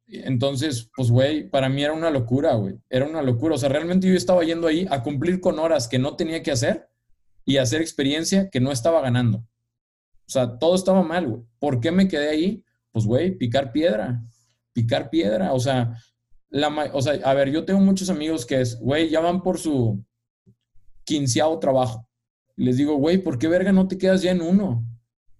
[0.08, 2.76] entonces, pues, güey, para mí era una locura, güey.
[2.90, 3.56] Era una locura.
[3.56, 6.52] O sea, realmente yo estaba yendo ahí a cumplir con horas que no tenía que
[6.52, 6.88] hacer
[7.44, 9.40] y hacer experiencia que no estaba ganando.
[9.40, 11.42] O sea, todo estaba mal, güey.
[11.60, 12.64] ¿Por qué me quedé ahí?
[12.94, 14.24] Pues, güey, picar piedra.
[14.72, 15.52] Picar piedra.
[15.52, 15.98] O sea,
[16.94, 20.04] o sea, a ver, yo tengo muchos amigos que es, güey, ya van por su
[21.04, 22.08] quinceavo trabajo.
[22.56, 24.86] Les digo, güey, ¿por qué verga no te quedas ya en uno?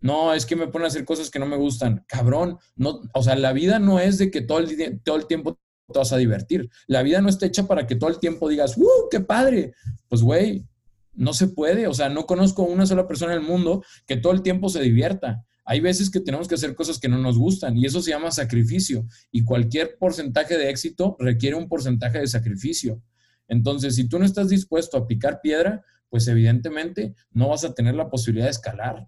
[0.04, 2.04] no, es que me pone a hacer cosas que no me gustan.
[2.08, 5.58] Cabrón, no, o sea, la vida no es de que todo el, todo el tiempo
[5.92, 6.70] te vas a divertir.
[6.88, 9.74] La vida no está hecha para que todo el tiempo digas, ¡uh, qué padre!
[10.10, 10.68] Pues, güey,
[11.14, 11.88] no se puede.
[11.88, 14.82] O sea, no conozco una sola persona en el mundo que todo el tiempo se
[14.82, 15.46] divierta.
[15.66, 18.32] Hay veces que tenemos que hacer cosas que no nos gustan y eso se llama
[18.32, 19.06] sacrificio.
[19.32, 23.02] Y cualquier porcentaje de éxito requiere un porcentaje de sacrificio.
[23.48, 27.96] Entonces, si tú no estás dispuesto a picar piedra, pues evidentemente no vas a tener
[27.96, 29.08] la posibilidad de escalar.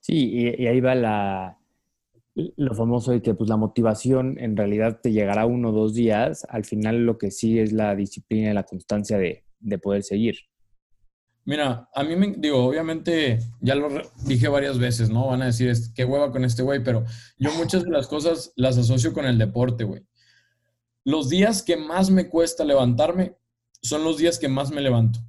[0.00, 1.58] Sí, y, ahí va la,
[2.34, 6.46] lo famoso de que pues, la motivación en realidad te llegará uno o dos días.
[6.48, 9.44] Al final lo que sí es la disciplina y la constancia de,
[9.82, 10.49] poder seguir.
[11.44, 13.88] Mira, a mí me digo, obviamente, ya lo
[14.24, 15.28] dije varias veces, ¿no?
[15.28, 17.04] Van a decir, qué hueva con este güey, pero
[17.38, 20.02] yo muchas de las cosas las asocio con el deporte, güey.
[21.04, 23.36] Los días que más me cuesta levantarme
[23.82, 25.20] son los días que más me levanto.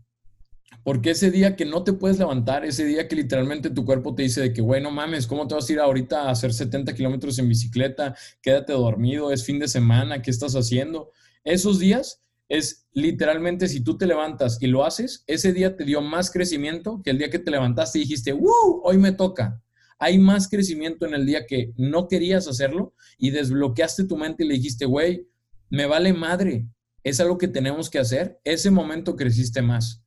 [0.84, 4.24] Porque ese día que no te puedes levantar, ese día que literalmente tu cuerpo te
[4.24, 6.93] dice de que, güey, no mames, ¿cómo te vas a ir ahorita a hacer 70
[6.93, 8.15] kilómetros en bicicleta?
[8.41, 11.12] Quédate dormido, es fin de semana, ¿qué estás haciendo?
[11.43, 12.21] Esos días
[12.52, 17.02] es literalmente si tú te levantas y lo haces, ese día te dio más crecimiento
[17.02, 18.82] que el día que te levantaste y dijiste, ¡wow!
[18.84, 19.64] Hoy me toca.
[19.98, 24.50] Hay más crecimiento en el día que no querías hacerlo y desbloqueaste tu mente y
[24.50, 25.30] le dijiste, güey,
[25.70, 26.68] me vale madre,
[27.06, 28.42] es algo que tenemos que hacer.
[28.44, 30.04] Ese momento creciste más.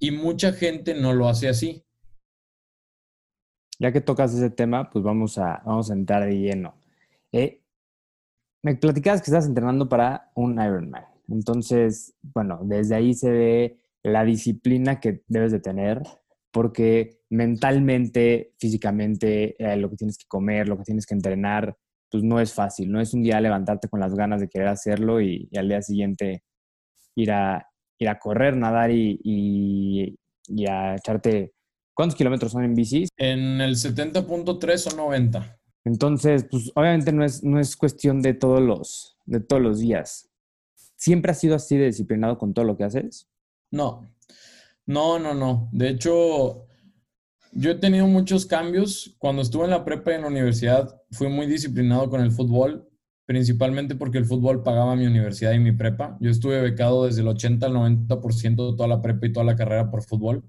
[0.00, 1.84] Y mucha gente no lo hace así.
[3.78, 6.74] Ya que tocas ese tema, pues vamos a, vamos a entrar de lleno.
[7.30, 7.62] Eh,
[8.64, 11.11] me platicabas que estás entrenando para un Ironman.
[11.32, 16.02] Entonces, bueno, desde ahí se ve la disciplina que debes de tener,
[16.50, 21.76] porque mentalmente, físicamente, eh, lo que tienes que comer, lo que tienes que entrenar,
[22.10, 22.92] pues no es fácil.
[22.92, 26.44] No es un día levantarte con las ganas de querer hacerlo y al día siguiente
[27.14, 27.66] ir a,
[27.98, 30.18] ir a correr, nadar y,
[30.68, 31.54] a echarte...
[31.94, 33.06] ¿Cuántos kilómetros son en bici?
[33.16, 35.58] En el 70.3 o 90.
[35.84, 40.31] Entonces, pues obviamente no es, no es cuestión de todos, los, de todos los días.
[41.02, 43.28] ¿Siempre has sido así de disciplinado con todo lo que haces?
[43.72, 44.08] No,
[44.86, 45.68] no, no, no.
[45.72, 46.68] De hecho,
[47.50, 49.16] yo he tenido muchos cambios.
[49.18, 52.88] Cuando estuve en la prepa y en la universidad, fui muy disciplinado con el fútbol
[53.26, 56.16] principalmente porque el fútbol pagaba mi universidad y mi prepa.
[56.20, 59.56] Yo estuve becado desde el 80 al 90% de toda la prepa y toda la
[59.56, 60.44] carrera por fútbol.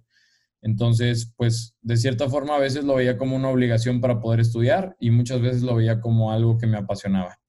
[0.62, 4.96] Entonces, pues de cierta forma a veces lo veía como una obligación para poder estudiar
[5.00, 7.40] y muchas veces lo veía como algo que me apasionaba.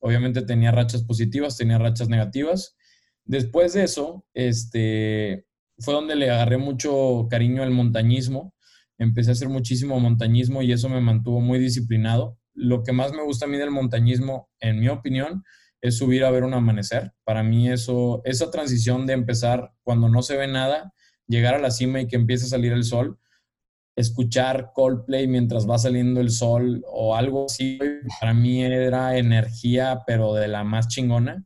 [0.00, 2.76] Obviamente tenía rachas positivas, tenía rachas negativas.
[3.24, 5.46] Después de eso, este,
[5.78, 8.54] fue donde le agarré mucho cariño al montañismo.
[8.98, 12.38] Empecé a hacer muchísimo montañismo y eso me mantuvo muy disciplinado.
[12.54, 15.42] Lo que más me gusta a mí del montañismo, en mi opinión,
[15.80, 17.12] es subir a ver un amanecer.
[17.24, 20.92] Para mí eso, esa transición de empezar cuando no se ve nada,
[21.26, 23.18] llegar a la cima y que empiece a salir el sol,
[23.96, 27.78] escuchar Coldplay mientras va saliendo el sol o algo así,
[28.20, 31.44] para mí era energía, pero de la más chingona.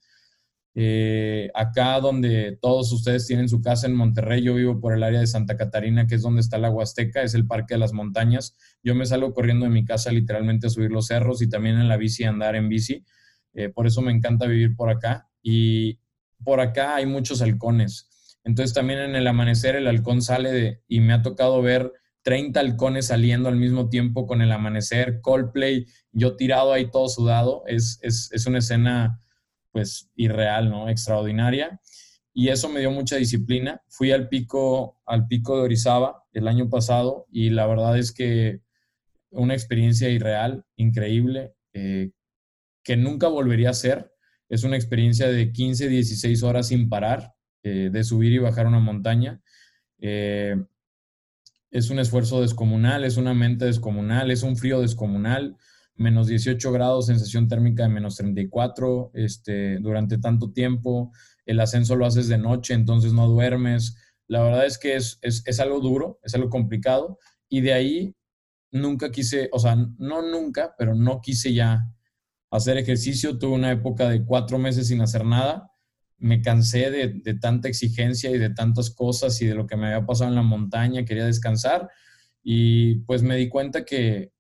[0.75, 5.21] Eh, acá donde todos ustedes tienen su casa en Monterrey, yo vivo por el área
[5.21, 8.57] de Santa Catarina, que es donde está la Huasteca, es el Parque de las Montañas.
[8.83, 11.89] Yo me salgo corriendo de mi casa literalmente a subir los cerros y también en
[11.89, 13.05] la bici andar en bici.
[13.55, 15.29] Eh, por eso me encanta vivir por acá.
[15.43, 15.99] Y
[16.45, 18.09] por acá hay muchos halcones.
[18.43, 22.61] Entonces también en el amanecer el halcón sale de, y me ha tocado ver 30
[22.61, 27.99] halcones saliendo al mismo tiempo con el amanecer, Coldplay, yo tirado ahí todo sudado, es,
[28.03, 29.21] es, una escena
[29.73, 30.89] pues irreal, ¿no?
[30.89, 31.81] Extraordinaria.
[32.33, 33.83] Y eso me dio mucha disciplina.
[33.89, 38.61] Fui al pico, al pico de Orizaba el año pasado y la verdad es que
[39.31, 42.11] una experiencia irreal, increíble, eh,
[42.83, 44.13] que nunca volvería a hacer.
[44.49, 48.81] Es una experiencia de 15, 16 horas sin parar, eh, de subir y bajar una
[48.81, 49.41] montaña.
[49.99, 50.57] Eh,
[51.71, 55.57] es un esfuerzo descomunal, es una mente descomunal, es un frío descomunal,
[55.95, 61.13] menos 18 grados, sensación térmica de menos 34 este, durante tanto tiempo,
[61.47, 63.97] el ascenso lo haces de noche, entonces no duermes.
[64.27, 68.17] La verdad es que es, es, algo duro, es algo complicado, y de ahí
[68.71, 71.87] nunca quise, o sea, no nunca, pero no quise ya
[72.51, 73.39] hacer ejercicio.
[73.39, 75.70] Tuve una época de cuatro meses sin hacer nada
[76.21, 80.07] me cansé de, tanta exigencia y de tantas cosas y de lo que me había
[80.07, 81.89] pasado en la montaña, quería descansar
[82.43, 84.33] y pues me di cuenta que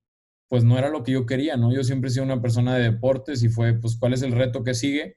[0.49, 1.73] pues no era lo que yo quería, ¿no?
[1.73, 4.63] Yo siempre he sido una persona de deportes y fue pues cuál es el reto
[4.63, 5.17] que sigue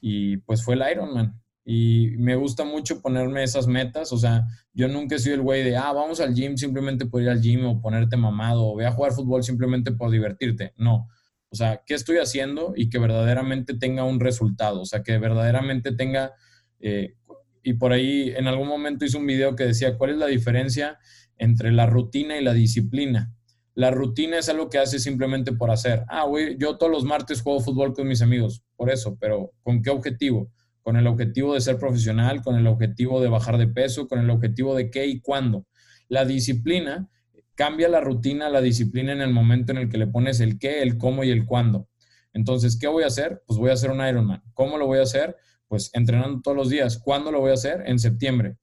[0.00, 1.40] y pues fue el Ironman.
[1.64, 5.62] Y me gusta mucho ponerme esas metas, o sea, yo nunca he sido el güey
[5.62, 8.86] de, ah, vamos al gym simplemente por ir al gym o ponerte mamado o ve
[8.86, 10.72] a jugar fútbol simplemente por divertirte.
[10.76, 11.08] No,
[11.52, 14.80] o sea, ¿qué estoy haciendo y que verdaderamente tenga un resultado?
[14.80, 16.32] O sea, que verdaderamente tenga...
[16.80, 17.14] Eh,
[17.62, 20.98] y por ahí en algún momento hice un video que decía, ¿cuál es la diferencia
[21.36, 23.34] entre la rutina y la disciplina?
[23.74, 26.04] La rutina es algo que haces simplemente por hacer.
[26.08, 29.82] Ah, güey, yo todos los martes juego fútbol con mis amigos, por eso, pero ¿con
[29.82, 30.50] qué objetivo?
[30.80, 34.30] Con el objetivo de ser profesional, con el objetivo de bajar de peso, con el
[34.30, 35.66] objetivo de qué y cuándo.
[36.08, 37.10] La disciplina
[37.54, 40.82] cambia la rutina, la disciplina en el momento en el que le pones el qué,
[40.82, 41.88] el cómo y el cuándo.
[42.32, 43.42] Entonces, ¿qué voy a hacer?
[43.46, 44.42] Pues voy a hacer un Ironman.
[44.54, 45.36] ¿Cómo lo voy a hacer?
[45.68, 46.98] Pues entrenando todos los días.
[46.98, 47.82] ¿Cuándo lo voy a hacer?
[47.86, 48.56] En septiembre.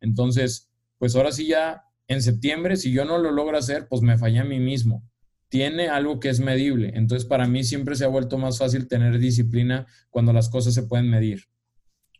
[0.00, 4.18] Entonces, pues ahora sí ya en septiembre, si yo no lo logro hacer, pues me
[4.18, 5.08] fallé a mí mismo.
[5.48, 6.92] Tiene algo que es medible.
[6.94, 10.82] Entonces, para mí siempre se ha vuelto más fácil tener disciplina cuando las cosas se
[10.82, 11.44] pueden medir.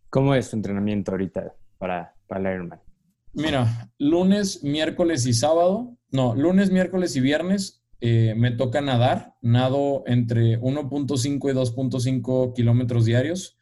[0.09, 2.79] ¿Cómo es tu entrenamiento ahorita para, para el Ironman?
[3.33, 9.33] Mira, lunes, miércoles y sábado, no, lunes, miércoles y viernes eh, me toca nadar.
[9.41, 13.57] Nado entre 1.5 y 2.5 kilómetros diarios.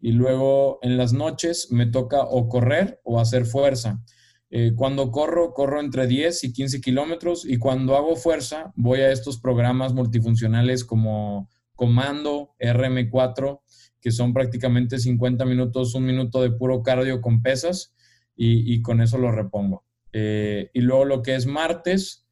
[0.00, 4.02] Y luego en las noches me toca o correr o hacer fuerza.
[4.50, 9.10] Eh, cuando corro, corro entre 10 y 15 kilómetros y cuando hago fuerza, voy a
[9.12, 13.60] estos programas multifuncionales como Comando, RM4,
[14.00, 17.94] que son prácticamente 50 minutos, un minuto de puro cardio con pesas
[18.34, 19.84] y, con eso lo repongo.
[20.12, 22.26] Eh, y luego lo que es martes,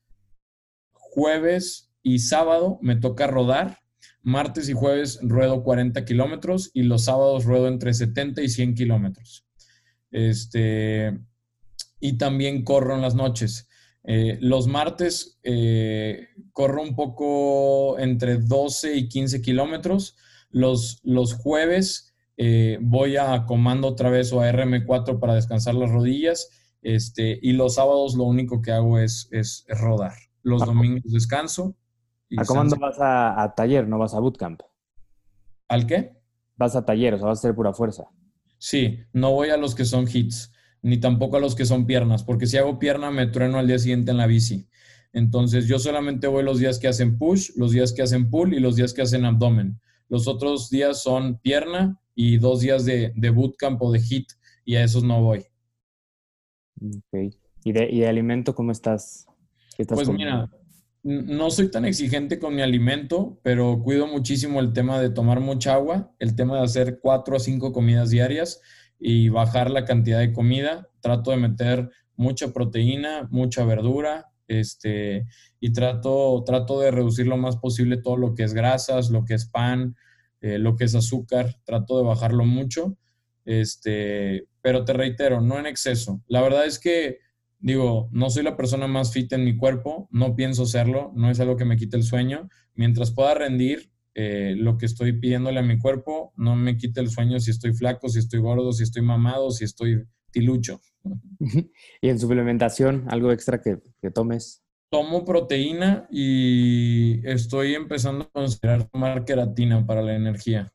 [0.93, 3.79] jueves y sábado me toca rodar.
[4.23, 9.47] Martes y jueves ruedo 40 kilómetros y los sábados ruedo entre 70 y 100 kilómetros.
[10.11, 11.17] Este,
[12.01, 13.69] y también corro en las noches.
[14.03, 20.17] Eh, los martes eh, corro un poco entre 12 y 15 kilómetros.
[20.51, 22.15] Los, los jueves
[22.81, 26.51] voy a comando otra vez o a RM4 para descansar las rodillas.
[26.83, 30.15] Este, y los sábados lo único que hago es, es, rodar.
[30.43, 31.77] Los domingos descanso.
[32.37, 34.61] ¿A comando vas a, taller, no vas a bootcamp?
[35.69, 36.17] ¿Al qué?
[36.57, 38.05] Vas a taller, o sea, vas a hacer pura fuerza.
[38.59, 42.25] Sí, no voy a los que son hits, ni tampoco a los que son piernas,
[42.25, 44.69] porque si hago pierna me trueno al día siguiente en la bici.
[45.13, 48.61] Entonces yo solamente voy los días que hacen push, los días que hacen pull y
[48.61, 49.81] los días que hacen abdomen.
[50.09, 54.29] Los otros días son pierna y dos días de, de bootcamp o de hit
[54.65, 55.47] y a esos no voy.
[56.81, 57.35] Ok.
[57.65, 59.27] ¿Y de, y de alimento cómo estás?
[59.89, 60.49] pues mira,
[61.03, 65.75] no soy tan exigente con mi alimento, pero cuido muchísimo el tema de tomar mucha
[65.75, 68.61] agua, el tema de hacer cuatro o cinco comidas diarias
[68.99, 70.89] y bajar la cantidad de comida.
[71.01, 75.27] Trato de meter mucha proteína, mucha verdura, este,
[75.61, 79.35] y trato, trato de reducir lo más posible todo lo que es grasas, lo que
[79.35, 79.97] es pan,
[80.41, 82.97] eh, lo que es azúcar, trato de bajarlo mucho,
[83.45, 86.25] este, pero te reitero, no en exceso.
[86.27, 87.21] La verdad es que,
[87.61, 91.39] digo, no soy la persona más fit en mi cuerpo, no pienso serlo, no es
[91.39, 92.49] algo que me quite el sueño.
[92.75, 97.11] Mientras pueda rendir eh, lo que estoy pidiéndole a mi cuerpo, no me quite el
[97.11, 100.03] sueño si estoy flaco, si estoy gordo, si estoy mamado, si estoy
[100.33, 100.81] tilucho.
[102.01, 104.65] ¿Y en suplementación, algo extra que, que tomes?
[104.91, 110.73] tomo proteína y estoy empezando a considerar tomar queratina para la energía.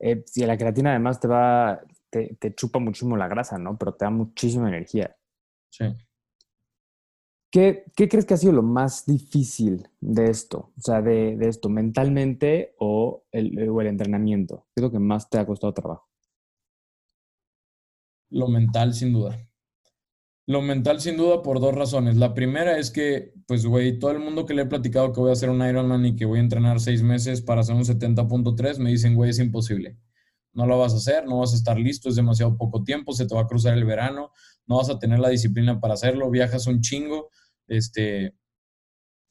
[0.00, 3.78] Eh, si la queratina además te va, te, chupa muchísimo la grasa, ¿no?
[3.78, 5.16] Pero te da muchísima energía.
[5.70, 5.84] Sí.
[7.50, 10.72] ¿Qué, crees que ha sido lo más difícil de esto?
[10.76, 14.66] O sea, de, esto, mentalmente o el, o el entrenamiento.
[14.74, 16.08] ¿Qué es lo que más te ha costado trabajo?
[18.30, 19.50] Lo mental, sin duda.
[20.46, 22.16] Lo mental, sin duda, por dos razones.
[22.16, 25.30] La primera es que, pues, güey, todo el mundo que le he platicado que voy
[25.30, 28.78] a hacer un Ironman y que voy a entrenar seis meses para hacer un 70.3,
[28.78, 29.96] me dicen, güey, es imposible.
[30.52, 33.26] No lo vas a hacer, no vas a estar listo, es demasiado poco tiempo, se
[33.26, 34.32] te va a cruzar el verano,
[34.66, 37.30] no vas a tener la disciplina para hacerlo, viajas un chingo.
[37.68, 38.34] Este,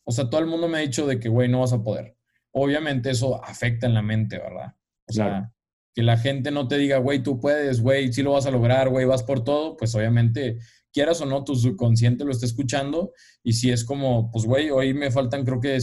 [0.05, 2.17] o sea, todo el mundo me ha dicho de que, güey, no vas a poder.
[2.51, 4.75] Obviamente eso afecta en la mente, ¿verdad?
[5.07, 5.53] O sea,
[5.93, 8.89] que la gente no te diga, güey, tú puedes, güey, sí lo vas a lograr,
[8.89, 10.59] güey, vas por todo, pues obviamente
[10.91, 13.13] quieras o no, tu subconsciente lo está escuchando.
[13.43, 15.79] Y si es como, pues, güey, hoy me faltan, creo que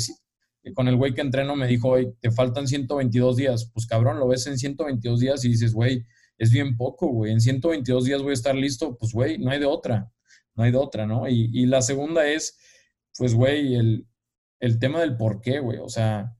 [0.74, 3.70] con el güey que entreno me dijo, hoy te faltan 122 días.
[3.72, 6.04] Pues, cabrón, lo ves en 122 días y dices, güey,
[6.38, 7.32] es bien poco, güey.
[7.32, 8.96] En 122 días voy a estar listo.
[8.96, 10.10] Pues, güey, no hay de otra.
[10.54, 11.28] No hay de otra, ¿no?
[11.28, 12.58] Y, y la segunda es,
[13.18, 14.06] pues, güey, el,
[14.60, 15.78] el tema del por qué, güey.
[15.78, 16.36] O sea,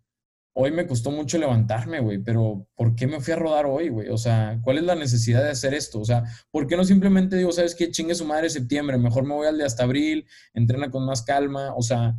[0.59, 4.09] hoy me costó mucho levantarme, güey, pero ¿por qué me fui a rodar hoy, güey?
[4.09, 6.01] O sea, ¿cuál es la necesidad de hacer esto?
[6.01, 9.35] O sea, ¿por qué no simplemente digo, sabes qué, chingue su madre septiembre, mejor me
[9.35, 11.75] voy al de hasta abril, entrena con más calma?
[11.77, 12.17] O sea,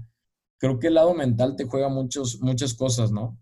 [0.58, 3.38] creo que el lado mental te juega muchos, muchas cosas, ¿no?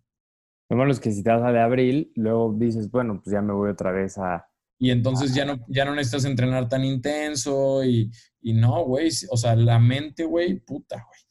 [0.69, 3.41] Lo malo es que si te vas a de abril, luego dices, bueno, pues ya
[3.41, 4.47] me voy otra vez a...
[4.77, 8.11] Y entonces ya no, ya no necesitas entrenar tan intenso y,
[8.41, 11.25] y no, güey, o sea, la mente, güey, puta, güey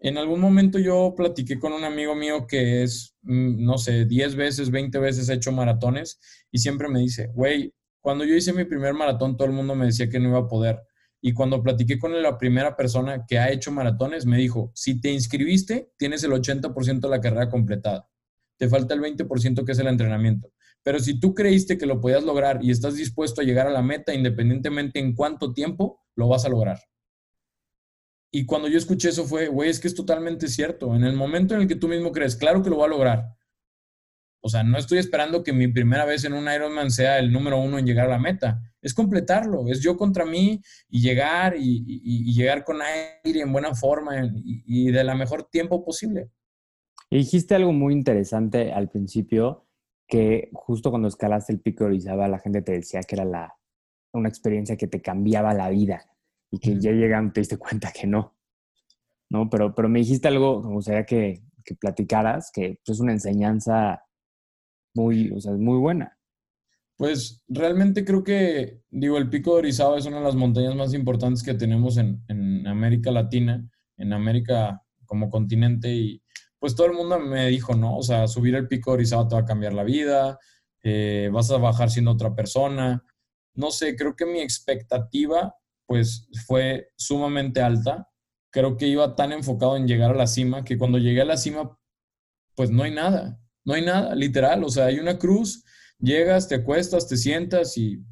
[0.00, 4.36] en algún momento yo platiqué con un amigo mío que es, mm, no sé, 10
[4.36, 6.20] veces, 20 veces hecho maratones
[6.50, 9.86] y siempre me dice, güey, cuando yo hice mi primer maratón todo el mundo me
[9.86, 10.80] decía que no iba a poder.
[11.20, 15.12] Y cuando platiqué con la primera persona que ha hecho maratones, me dijo, si te
[15.12, 18.08] inscribiste, tienes el 80% de la carrera completada.
[18.56, 20.52] Te falta el 20% que es el entrenamiento.
[20.82, 23.82] Pero si tú creíste que lo podías lograr y estás dispuesto a llegar a la
[23.82, 26.78] meta, independientemente en cuánto tiempo, lo vas a lograr.
[28.30, 30.94] Y cuando yo escuché eso fue, güey, es que es totalmente cierto.
[30.94, 33.36] En el momento en el que tú mismo crees, claro que lo voy a lograr.
[34.40, 37.58] O sea, no estoy esperando que mi primera vez en un Ironman sea el número
[37.58, 38.62] uno en llegar a la meta.
[38.80, 44.12] Es completarlo, es yo contra mí y llegar y, llegar con aire en buena forma
[44.34, 46.30] y, de la mejor tiempo posible.
[47.10, 49.66] Y dijiste algo muy interesante al principio,
[50.06, 53.54] que justo cuando escalaste el pico de Orizaba, la gente te decía que era la,
[54.12, 56.04] una experiencia que te cambiaba la vida
[56.50, 58.36] y que ya llegando te diste cuenta que no.
[59.30, 59.50] ¿no?
[59.50, 64.02] Pero, pero me dijiste algo, me gustaría que, que platicaras, que es una enseñanza
[64.94, 66.17] muy, o sea, muy buena.
[66.98, 70.92] Pues realmente creo que, digo, el Pico de Orizaba es una de las montañas más
[70.92, 76.22] importantes que tenemos en, en América Latina, en América como continente y
[76.58, 77.96] pues todo el mundo me dijo, ¿no?
[77.96, 80.38] O sea, subir el Pico de Orizaba te va a cambiar la vida,
[80.82, 83.04] eh, vas a bajar siendo otra persona.
[83.54, 85.54] No sé, creo que mi expectativa
[85.86, 88.08] pues fue sumamente alta.
[88.50, 91.36] Creo que iba tan enfocado en llegar a la cima que cuando llegué a la
[91.36, 91.78] cima,
[92.54, 94.64] pues no hay nada, no hay nada, literal.
[94.64, 95.64] O sea, hay una cruz,
[95.98, 98.02] llegas, te acuestas, te sientas y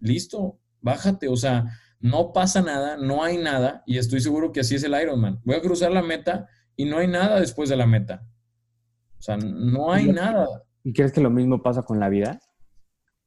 [0.00, 1.28] listo, bájate.
[1.28, 1.64] O sea,
[2.00, 5.40] no pasa nada, no hay nada y estoy seguro que así es el Ironman.
[5.44, 8.26] Voy a cruzar la meta y no hay nada después de la meta.
[9.18, 10.46] O sea, no hay nada.
[10.84, 12.40] ¿Y crees que lo mismo pasa con la vida?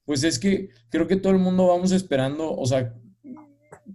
[0.05, 2.95] Pues es que creo que todo el mundo vamos esperando, o sea,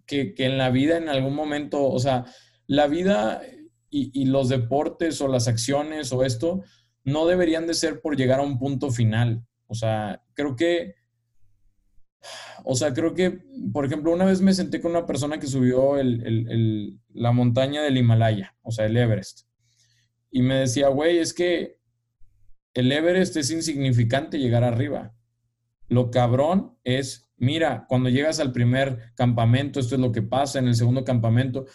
[0.07, 2.25] que, en la vida en algún momento, o sea,
[2.67, 3.43] la vida
[3.91, 6.63] y, los deportes o las acciones o esto
[7.03, 9.45] no deberían de ser por llegar a un punto final.
[9.67, 10.95] O sea, creo que,
[12.65, 13.43] o sea, creo que,
[13.73, 15.97] por ejemplo, una vez me senté con una persona que subió
[17.13, 19.47] la montaña del Himalaya, o sea, el Everest.
[20.31, 21.79] Y me decía, güey, es que
[22.75, 25.15] el Everest es insignificante llegar arriba.
[25.89, 30.69] Lo cabrón es mira, cuando llegas al primer campamento, esto es lo que pasa, en
[30.69, 31.67] el segundo campamento.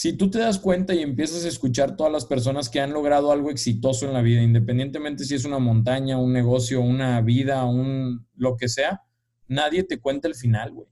[0.00, 3.32] Si tú te das cuenta y empiezas a escuchar todas las personas que han logrado
[3.32, 8.24] algo exitoso en la vida, independientemente si es una montaña, un negocio, una vida, un
[8.36, 9.02] lo que sea,
[9.48, 10.86] nadie te cuenta el final, güey.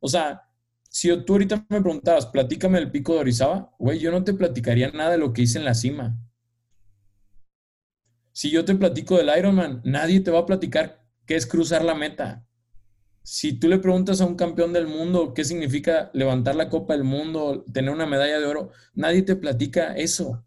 [0.00, 0.42] O sea,
[0.90, 4.90] si tú ahorita me preguntaras, platícame el pico de Orizaba, güey, yo no te platicaría
[4.90, 6.18] nada de lo que hice en la cima.
[8.32, 11.94] Si yo te platico del Ironman, nadie te va a platicar qué es cruzar la
[11.94, 12.44] meta.
[13.22, 17.04] Si tú le preguntas a un campeón del mundo qué significa levantar la Copa del
[17.04, 20.44] Mundo, tener una medalla de oro, nadie te platica eso.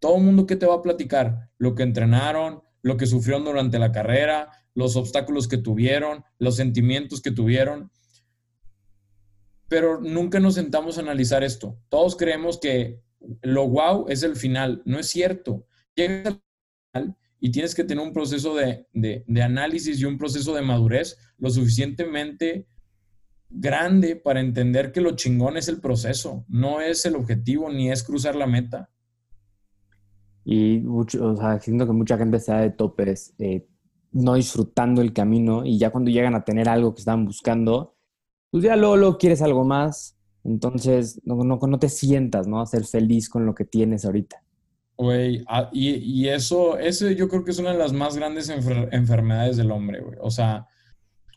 [0.00, 3.78] Todo el mundo que te va a platicar lo que entrenaron, lo que sufrieron durante
[3.78, 7.92] la carrera, los obstáculos que tuvieron, los sentimientos que tuvieron.
[9.68, 11.78] Pero nunca nos sentamos a analizar esto.
[11.88, 13.00] Todos creemos que
[13.42, 14.82] lo wow es el final.
[14.84, 15.66] No es cierto.
[15.94, 16.40] Llegas
[16.92, 18.86] al final y tienes que tener un proceso de,
[19.42, 22.68] análisis y un proceso de madurez lo suficientemente
[23.50, 28.04] grande para entender que lo chingón es el proceso, no es el objetivo ni es
[28.04, 28.90] cruzar la meta.
[30.44, 33.66] Y mucho, o sea, siento que mucha gente está de topes, eh,
[34.12, 37.96] no disfrutando el camino y ya cuando llegan a tener algo que están buscando,
[38.52, 42.60] pues ya luego, quieres algo más, entonces no, no, no te sientas, ¿no?
[42.60, 44.41] A ser feliz con lo que tienes ahorita.
[45.02, 49.56] Güey, ah, y, eso, eso yo creo que es una de las más grandes enfermedades
[49.56, 50.16] del hombre, güey.
[50.20, 50.64] O sea,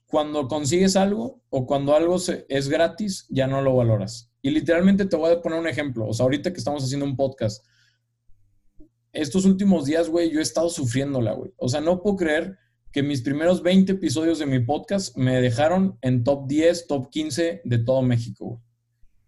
[0.06, 4.32] cuando consigues algo o cuando algo es gratis, ya no lo valoras.
[4.44, 6.08] Y literalmente te voy a poner un ejemplo.
[6.08, 7.66] O sea, ahorita que estamos haciendo un podcast,
[9.12, 11.52] estos últimos días, güey, yo he estado sufriéndola, güey.
[11.58, 12.60] O sea, no puedo creer
[12.92, 17.62] que mis primeros 20 episodios de mi podcast me dejaron en top 10, top 15
[17.64, 18.65] de todo México, güey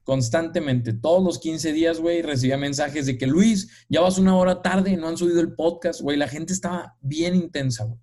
[0.08, 0.94] constantemente.
[0.94, 4.96] Todos los 15 días, güey, recibía mensajes de que Luis, ya vas una hora tarde,
[4.96, 6.16] no han subido el podcast, güey.
[6.16, 8.00] La gente estaba bien intensa, güey.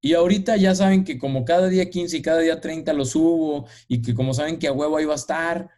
[0.00, 3.66] Y ahorita ya saben que como cada día 15 y cada día 30 lo subo
[3.88, 5.68] y que como saben que a huevo ahí va a estar,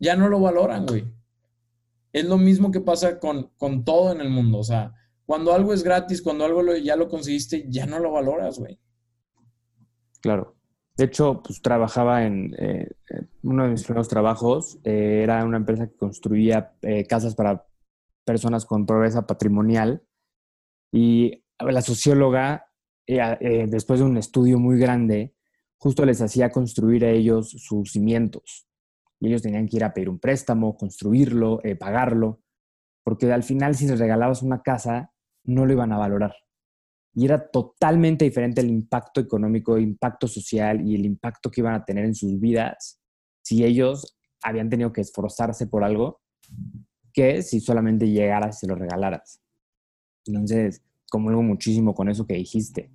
[0.00, 1.04] ya no lo valoran, güey.
[2.12, 4.58] Es lo mismo que pasa con, con todo en el mundo.
[4.58, 4.92] O sea,
[5.24, 8.80] cuando algo es gratis, cuando algo ya lo conseguiste, ya no lo valoras, güey.
[10.20, 10.59] Claro.
[11.00, 12.90] De hecho, pues trabajaba en eh,
[13.42, 17.66] uno de mis primeros trabajos, eh, era una empresa que construía eh, casas para
[18.22, 20.02] personas con pobreza patrimonial
[20.92, 22.66] y la socióloga,
[23.06, 25.34] después de un estudio muy grande,
[25.78, 28.66] justo les hacía construir a ellos sus cimientos.
[29.20, 32.42] Y ellos tenían que ir a pedir un préstamo, construirlo, pagarlo,
[33.02, 36.34] porque al final si les regalabas una casa, no lo iban a valorar
[37.14, 41.74] y era totalmente diferente el impacto económico, el impacto social y el impacto que iban
[41.74, 43.00] a tener en sus vidas
[43.42, 46.20] si ellos habían tenido que esforzarse por algo
[47.12, 49.42] que si solamente llegaras y se lo regalaras.
[50.26, 52.92] Entonces, comulgo muchísimo con eso que dijiste.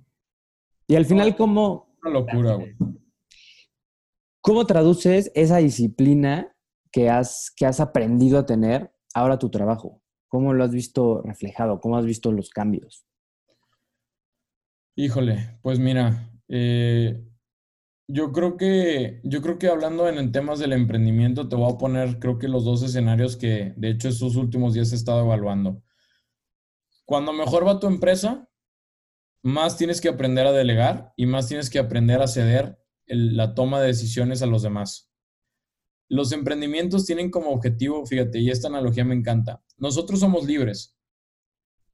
[0.86, 1.94] Y al final, ¿cómo...
[2.02, 2.74] Una locura, güey.
[4.40, 6.56] ¿Cómo traduces esa disciplina
[6.92, 10.00] que has, que has aprendido a tener ahora a tu trabajo?
[10.28, 11.80] ¿Cómo lo has visto reflejado?
[11.80, 13.06] ¿Cómo has visto los cambios?
[14.98, 17.22] Híjole, pues mira, eh,
[18.08, 22.18] yo creo que, yo creo que hablando en, temas del emprendimiento, te voy a poner,
[22.18, 25.82] creo que los dos escenarios que de hecho estos últimos días he estado evaluando.
[27.04, 28.48] Cuando mejor va tu empresa,
[29.42, 33.82] más tienes que aprender a delegar y más tienes que aprender a ceder la toma
[33.82, 35.12] de decisiones a los demás.
[36.08, 40.95] Los emprendimientos tienen como objetivo, fíjate, y esta analogía me encanta, nosotros somos libres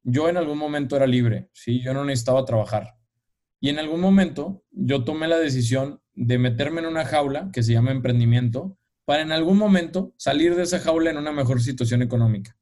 [0.02, 1.82] yo en algún momento era libre, ¿sí?
[1.82, 2.96] Yo no necesitaba trabajar.
[3.60, 7.72] Y en algún momento yo tomé la decisión de meterme en una jaula que se
[7.72, 12.56] llama emprendimiento para en algún momento salir de esa jaula en una mejor situación económica.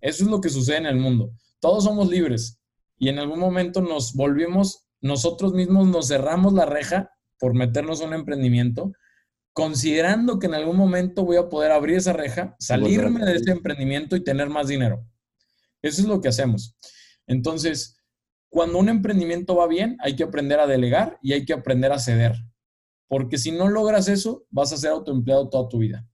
[0.00, 1.32] Eso es lo que sucede en el mundo.
[1.60, 2.60] Todos somos libres
[2.98, 8.08] y en algún momento nos volvimos, nosotros mismos nos cerramos la reja por meternos en
[8.08, 8.92] un emprendimiento,
[9.52, 14.16] considerando que en algún momento voy a poder abrir esa reja, salirme de ese emprendimiento
[14.16, 15.04] y tener más dinero.
[15.82, 16.76] Eso es lo que hacemos.
[17.26, 17.98] Entonces,
[18.48, 21.98] cuando un emprendimiento va bien, hay que aprender a delegar y hay que aprender a
[21.98, 22.34] ceder.
[23.06, 26.06] Porque si no logras eso, vas a ser autoempleado toda tu vida.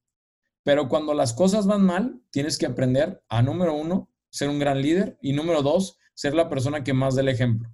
[0.63, 4.81] Pero cuando las cosas van mal, tienes que aprender a, número uno, ser un gran
[4.81, 7.71] líder y número dos, ser la persona que más dé el ejemplo.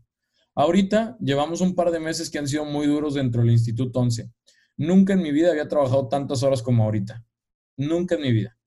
[0.55, 4.31] Ahorita llevamos un par de meses que han sido muy duros dentro del Instituto 11.
[4.77, 7.25] Nunca en mi vida había trabajado tantas horas como ahorita.
[7.77, 8.59] Nunca en mi vida.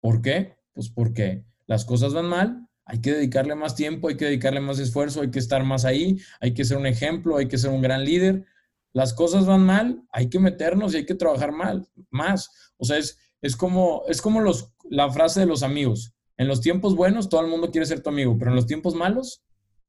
[0.00, 0.56] ¿Por qué?
[0.74, 4.78] Pues porque las cosas van mal, hay que dedicarle más tiempo, hay que dedicarle más
[4.78, 7.80] esfuerzo, hay que estar más ahí, hay que ser un ejemplo, hay que ser un
[7.80, 8.44] gran líder.
[8.92, 12.50] Las cosas van mal, hay que meternos y hay que trabajar mal, más.
[12.76, 16.14] O sea, es, es como, es como los, la frase de los amigos.
[16.36, 18.94] En los tiempos buenos todo el mundo quiere ser tu amigo, pero en los tiempos
[18.94, 19.42] malos,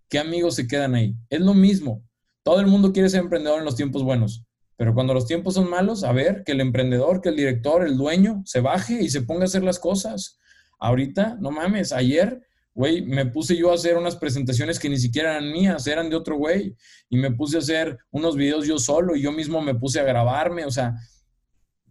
[0.09, 1.15] ¿qué amigos se quedan ahí?
[1.29, 2.03] Es lo mismo.
[2.43, 4.45] Todo el mundo quiere ser emprendedor en los tiempos buenos,
[4.77, 7.97] pero cuando los tiempos son malos, a ver, que el emprendedor, que el director, el
[7.97, 10.39] dueño, se baje y se ponga a hacer las cosas.
[10.80, 15.32] Ahorita, no mames, ayer, güey, me puse yo a hacer unas presentaciones que ni siquiera
[15.32, 16.76] eran mías, eran de otro güey.
[17.09, 20.03] Y me puse a hacer unos videos yo solo y yo mismo me puse a
[20.03, 20.65] grabarme.
[20.65, 20.95] O sea,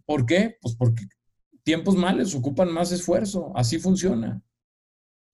[0.05, 0.57] ¿por qué?
[0.61, 1.03] Pues porque
[1.63, 3.51] tiempos males ocupan más esfuerzo.
[3.55, 4.41] Así funciona.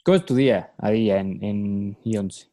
[0.04, 2.50] ¿Cómo es tu día a día en, en I11?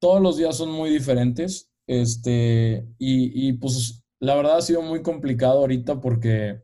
[0.00, 1.70] Todos los días son muy diferentes.
[1.86, 6.62] Este, y, y pues la verdad ha sido muy complicado ahorita porque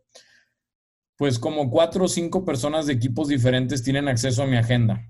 [1.19, 5.05] pues como cuatro o cinco personas de equipos diferentes tienen acceso a mi agenda.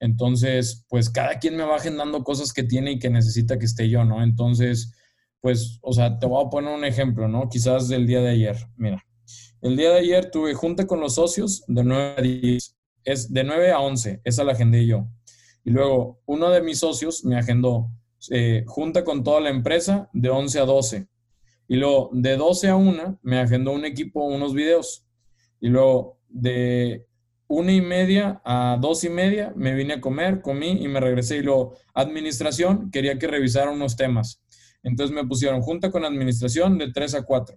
[0.00, 3.88] Entonces, pues cada quien me va agendando cosas que tiene y que necesita que esté
[3.88, 4.24] yo, ¿no?
[4.24, 4.92] Entonces,
[5.40, 7.48] pues, o sea, te voy a poner un ejemplo, ¿no?
[7.48, 8.56] Quizás del día de ayer.
[8.76, 9.06] Mira,
[9.60, 12.76] el día de ayer tuve junta con los socios de 9 a 10.
[13.04, 15.06] Es de 9 a 11, esa la agendé yo.
[15.64, 17.88] Y luego, uno de mis socios me agendó
[18.30, 21.06] eh, junta con toda la empresa de 11 a 12.
[21.68, 25.06] Y luego, de 12 a 1, me agendó un equipo unos videos.
[25.62, 27.06] Y luego, de
[27.46, 31.36] una y media a dos y media, me vine a comer, comí y me regresé.
[31.36, 34.42] Y luego, administración, quería que revisara unos temas.
[34.82, 37.56] Entonces me pusieron junta con administración de 3 a 4.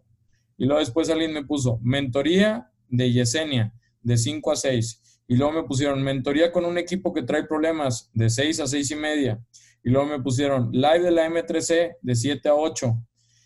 [0.58, 5.24] Y luego después alguien me puso mentoría de Yesenia de 5 a 6.
[5.28, 8.92] Y luego me pusieron mentoría con un equipo que trae problemas de 6 a 6
[8.92, 9.40] y media.
[9.84, 12.96] Y luego me pusieron live de la M3C de 7 a 8.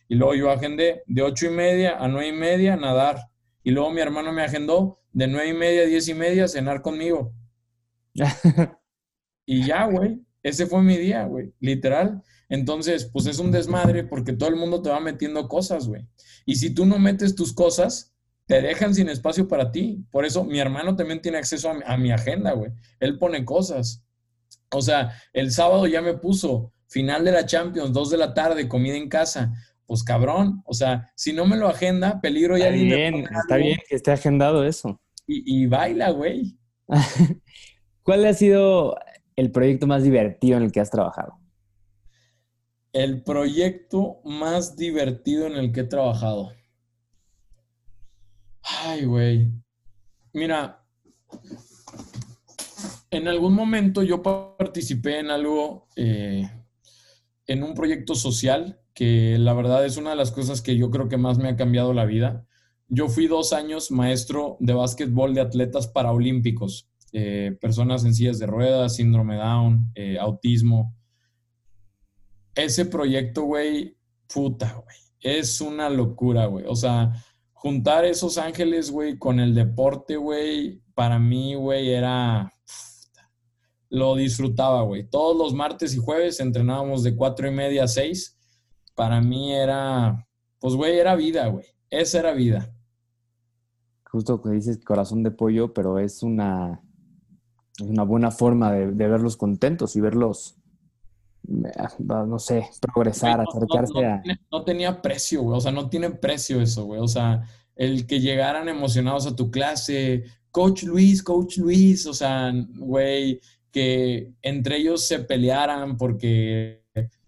[0.10, 3.20] Y luego yo agendé de 8 y media a 9 y media nadar.
[3.64, 6.82] Y luego mi hermano me agendó de 9 y media a 10 y media cenar
[6.82, 7.34] conmigo.
[9.46, 10.22] y ya, güey.
[10.42, 11.54] Ese fue mi día, güey.
[11.60, 12.24] Literal.
[12.48, 16.08] Entonces, pues es un desmadre porque todo el mundo te va metiendo cosas, güey.
[16.46, 18.16] Y si tú no metes tus cosas,
[18.48, 20.04] te dejan sin espacio para ti.
[20.12, 22.72] Por eso mi hermano también tiene acceso a mi, agenda, güey.
[23.00, 24.04] Él pone cosas.
[24.72, 28.68] O sea, el sábado ya me puso final de la Champions, dos de la tarde,
[28.68, 29.54] comida en casa.
[29.90, 32.68] Pues cabrón, o sea, si no me lo agenda, peligro ya.
[32.68, 35.02] Está bien, está bien que esté agendado eso.
[35.26, 36.60] Y, y baila, güey.
[38.04, 38.96] ¿Cuál ha sido
[39.36, 41.40] el proyecto más divertido en el que has trabajado?
[42.94, 46.52] El proyecto más divertido en el que he trabajado.
[48.62, 49.52] Ay, güey.
[50.34, 50.86] Mira,
[53.10, 56.48] en algún momento yo participé en algo, eh,
[57.48, 61.08] en un proyecto social, que la verdad es una de las cosas que yo creo
[61.08, 62.46] que más me ha cambiado la vida.
[62.90, 68.48] Yo fui dos años maestro de básquetbol de atletas paraolímpicos, eh, personas en sillas de
[68.48, 71.00] ruedas, síndrome Down, eh, autismo
[72.56, 73.98] ese proyecto, güey,
[74.32, 76.66] puta, güey, es una locura, güey.
[76.68, 77.14] O sea,
[77.54, 82.54] juntar esos ángeles, güey, con el deporte, güey, para mí, güey, era...
[83.92, 85.10] Lo disfrutaba, güey.
[85.10, 88.39] Todos los martes y jueves entrenábamos de cuatro y media a seis.
[89.00, 90.28] Para mí era,
[90.60, 91.66] pues, güey, era vida, güey.
[91.90, 92.70] Esa era vida.
[94.12, 96.82] Justo que dices corazón de pollo, pero es una,
[97.80, 100.58] una buena forma de verlos contentos y verlos
[101.48, 104.22] no sé, progresar, acercarse a...
[104.52, 107.44] No tenía precio, güey, o sea, no tiene precio eso, güey, o sea,
[107.78, 113.40] el que llegaran emocionados a tu clase, coach Luis, coach Luis, o sea, güey,
[113.72, 116.79] que entre ellos se pelearan porque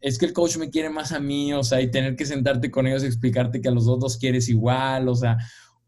[0.01, 2.69] es que el coach me quiere más a mí, o sea, y tener que sentarte
[2.69, 5.37] con ellos y explicarte que a los dos los quieres igual, o sea,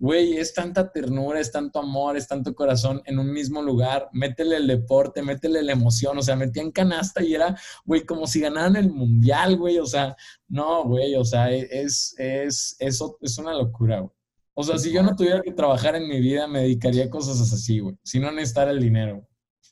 [0.04, 4.10] güey, es tanta ternura, es tanto amor, es tanto corazón en un mismo lugar.
[4.12, 6.18] Métele el deporte, métele la emoción.
[6.18, 7.56] O sea, metían canasta y era,
[7.86, 9.80] güey, como si ganaran el mundial, güey.
[9.80, 10.16] O sea,
[10.50, 14.12] no, güey, o sea, es, es, eso es una locura, güey.
[14.56, 17.40] O sea, si yo no tuviera que trabajar en mi vida, me dedicaría a cosas
[17.54, 17.96] así, güey.
[18.04, 19.26] Si no necesitar el dinero.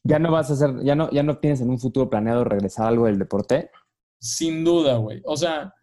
[0.03, 2.87] ¿Ya no vas a hacer, ya no, ya no tienes en un futuro planeado regresar
[2.87, 3.69] algo del deporte?
[4.21, 5.21] Sin duda, güey.
[5.25, 5.73] O sea,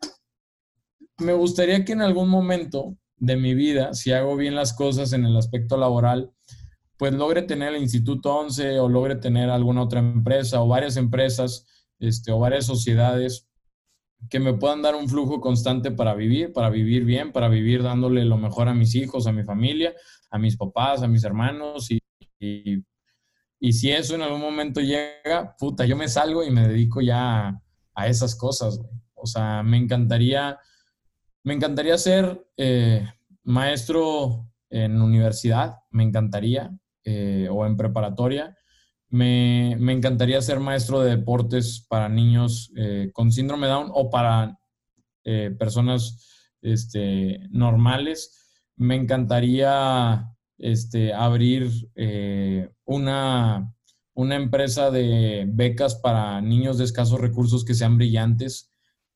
[1.18, 5.24] me gustaría que en algún momento de mi vida, si hago bien las cosas en
[5.26, 6.32] el aspecto laboral,
[6.96, 11.66] pues logre tener el Instituto 11 o logre tener alguna otra empresa o varias empresas
[11.98, 13.48] este, o varias sociedades
[14.30, 18.24] que me puedan dar un flujo constante para vivir, para vivir bien, para vivir dándole
[18.24, 19.94] lo mejor a mis hijos, a mi familia,
[20.30, 21.90] a mis papás, a mis hermanos.
[21.90, 22.00] Y,
[22.40, 27.48] y, si eso en algún momento llega, puta, yo me salgo y me dedico ya
[27.48, 27.62] a,
[27.98, 28.80] a esas cosas.
[29.14, 30.58] O sea, me encantaría
[31.48, 33.08] me encantaría ser eh,
[33.44, 36.70] maestro en universidad, me encantaría,
[37.04, 38.54] eh, o en preparatoria.
[39.08, 44.58] Me, encantaría ser maestro de deportes para niños eh, con síndrome Down o para
[45.58, 48.62] personas este, normales.
[48.76, 50.26] Me encantaría
[50.58, 51.70] este, abrir
[52.84, 53.74] una,
[54.18, 58.72] una empresa de becas para niños de escasos recursos que sean brillantes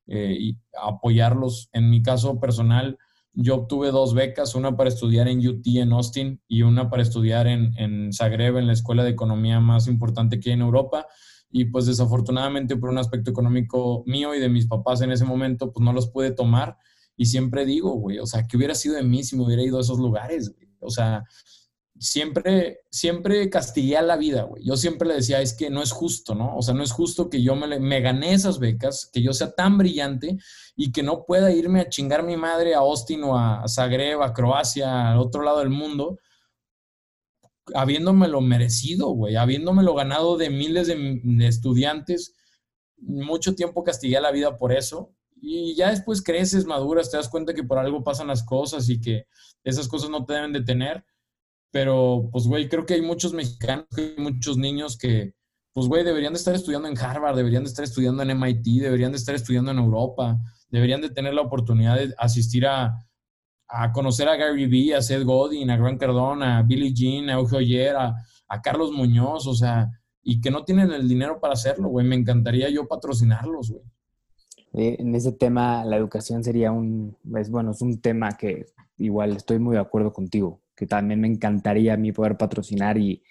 [0.07, 1.70] eh, y apoyarlos.
[1.72, 2.96] En mi caso personal,
[3.32, 7.48] yo obtuve dos becas, una para estudiar en UT en Austin y una para estudiar
[7.48, 11.09] en, en Zagreb, en la escuela de economía más importante que hay en Europa.
[11.50, 15.72] Y pues desafortunadamente por un aspecto económico mío y de mis papás en ese momento,
[15.72, 16.76] pues no los pude tomar.
[17.16, 19.78] Y siempre digo, güey, o sea, ¿qué hubiera sido de mí si me hubiera ido
[19.78, 20.55] a esos lugares?
[20.78, 21.24] O sea,
[22.03, 24.64] siempre, siempre castigué a la vida, güey.
[24.64, 26.57] Yo siempre le decía, es que no es justo, ¿no?
[26.57, 29.78] O sea, no es justo que yo me, gané esas becas, que yo sea tan
[29.78, 30.36] brillante
[30.74, 34.32] y que no pueda irme a chingar mi madre a Austin o a Zagreb, a
[34.32, 36.18] Croacia, al otro lado del mundo,
[37.72, 42.34] habiéndomelo merecido, güey, habiéndomelo ganado de miles de, de estudiantes.
[42.96, 45.14] Mucho tiempo castigué a la vida por eso.
[45.40, 49.00] Y ya después creces, maduras, te das cuenta que por algo pasan las cosas y
[49.00, 49.26] que
[49.62, 51.05] esas cosas no te deben detener
[51.73, 53.87] pero, pues, güey, creo que hay muchos mexicanos,
[54.18, 55.35] muchos niños que,
[55.73, 59.11] pues, güey, deberían de estar estudiando en Harvard, deberían de estar estudiando en MIT, deberían
[59.11, 62.95] de estar estudiando en Europa, deberían de tener la oportunidad de asistir a,
[63.95, 67.59] conocer a Gary Vee, a Seth Godin, a Grant Cardone, a Billie Jean, a Eugenio
[67.61, 68.14] Oyer, a,
[68.49, 69.91] a Carlos Muñoz, o sea,
[70.23, 72.07] y que no tienen el dinero para hacerlo, güey.
[72.07, 73.83] Me encantaría yo patrocinarlos, güey.
[74.75, 78.66] En ese tema, la educación sería un, es bueno, es un tema que
[78.99, 83.23] igual estoy muy de acuerdo contigo que también me encantaría a mí poder patrocinar y,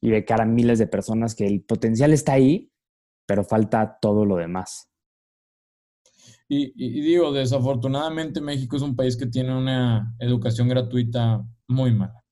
[0.00, 2.70] y becar a miles de personas que el potencial está ahí,
[3.26, 4.88] pero falta todo lo demás.
[6.50, 6.72] Y,
[7.02, 12.24] digo, desafortunadamente México es un país que tiene una educación gratuita muy mala,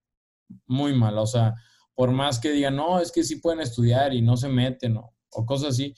[0.66, 1.20] muy mala.
[1.20, 1.54] O sea,
[1.94, 5.12] por más que digan, no, es que sí pueden estudiar y no se meten o
[5.44, 5.94] cosas así,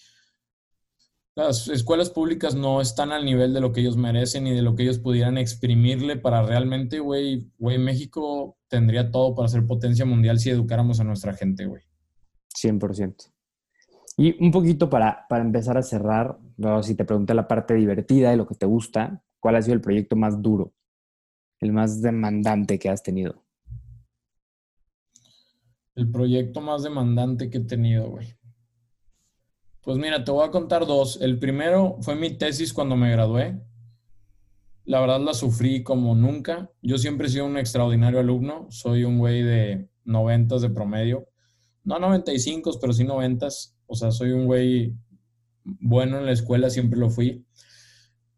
[1.39, 4.75] las escuelas públicas no están al nivel de lo que ellos merecen y de lo
[4.75, 10.41] que ellos pudieran exprimirle para realmente, güey, güey, México tendría todo para ser potencia mundial
[10.41, 11.85] si educáramos a nuestra gente, güey.
[12.61, 13.33] 100%.
[14.17, 16.41] Y un poquito para, para empezar a cerrar,
[16.83, 19.81] si te pregunté la parte divertida de lo que te gusta, ¿cuál ha sido el
[19.81, 20.73] proyecto más duro,
[21.61, 23.45] el más demandante que has tenido?
[25.95, 28.38] El proyecto más demandante que he tenido, güey.
[29.83, 31.21] Pues mira, te voy a contar dos.
[31.21, 33.61] El primero fue mi tesis cuando me gradué.
[34.85, 36.71] La verdad la sufrí como nunca.
[36.83, 38.67] Yo siempre he sido un extraordinario alumno.
[38.71, 41.29] Soy un güey de 90 de promedio.
[41.85, 43.49] No 95, pero sí 90.
[43.87, 44.95] O sea, soy un güey
[45.63, 47.45] bueno en la escuela, siempre lo fui.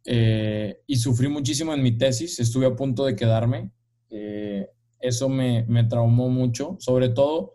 [0.05, 2.39] Eh, y sufrí muchísimo en mi tesis.
[2.39, 3.71] Estuve a punto de quedarme.
[4.11, 4.69] Eh,
[4.99, 6.77] eso me, me traumó mucho.
[6.81, 7.55] Sobre todo,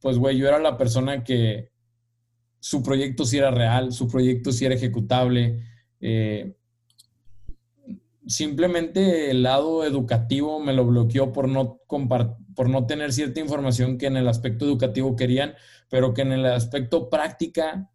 [0.00, 1.70] pues, güey, yo era la persona que
[2.60, 5.62] su proyecto sí era real, su proyecto sí era ejecutable.
[6.00, 6.56] Eh,
[8.26, 14.06] simplemente el lado educativo me lo bloqueó por no, por no tener cierta información que
[14.06, 15.54] en el aspecto educativo querían,
[15.88, 17.90] pero que en el aspecto práctica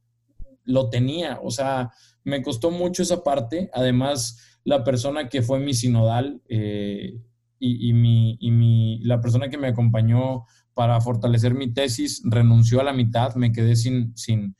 [0.64, 1.40] lo tenía.
[1.42, 1.92] O sea,
[2.24, 3.70] me costó mucho esa parte.
[3.74, 7.20] Además, la persona que fue mi sinodal eh,
[7.60, 12.84] y, mi, y mi, la persona que me acompañó para fortalecer mi tesis renunció a
[12.84, 14.56] la mitad, me quedé sin, sin,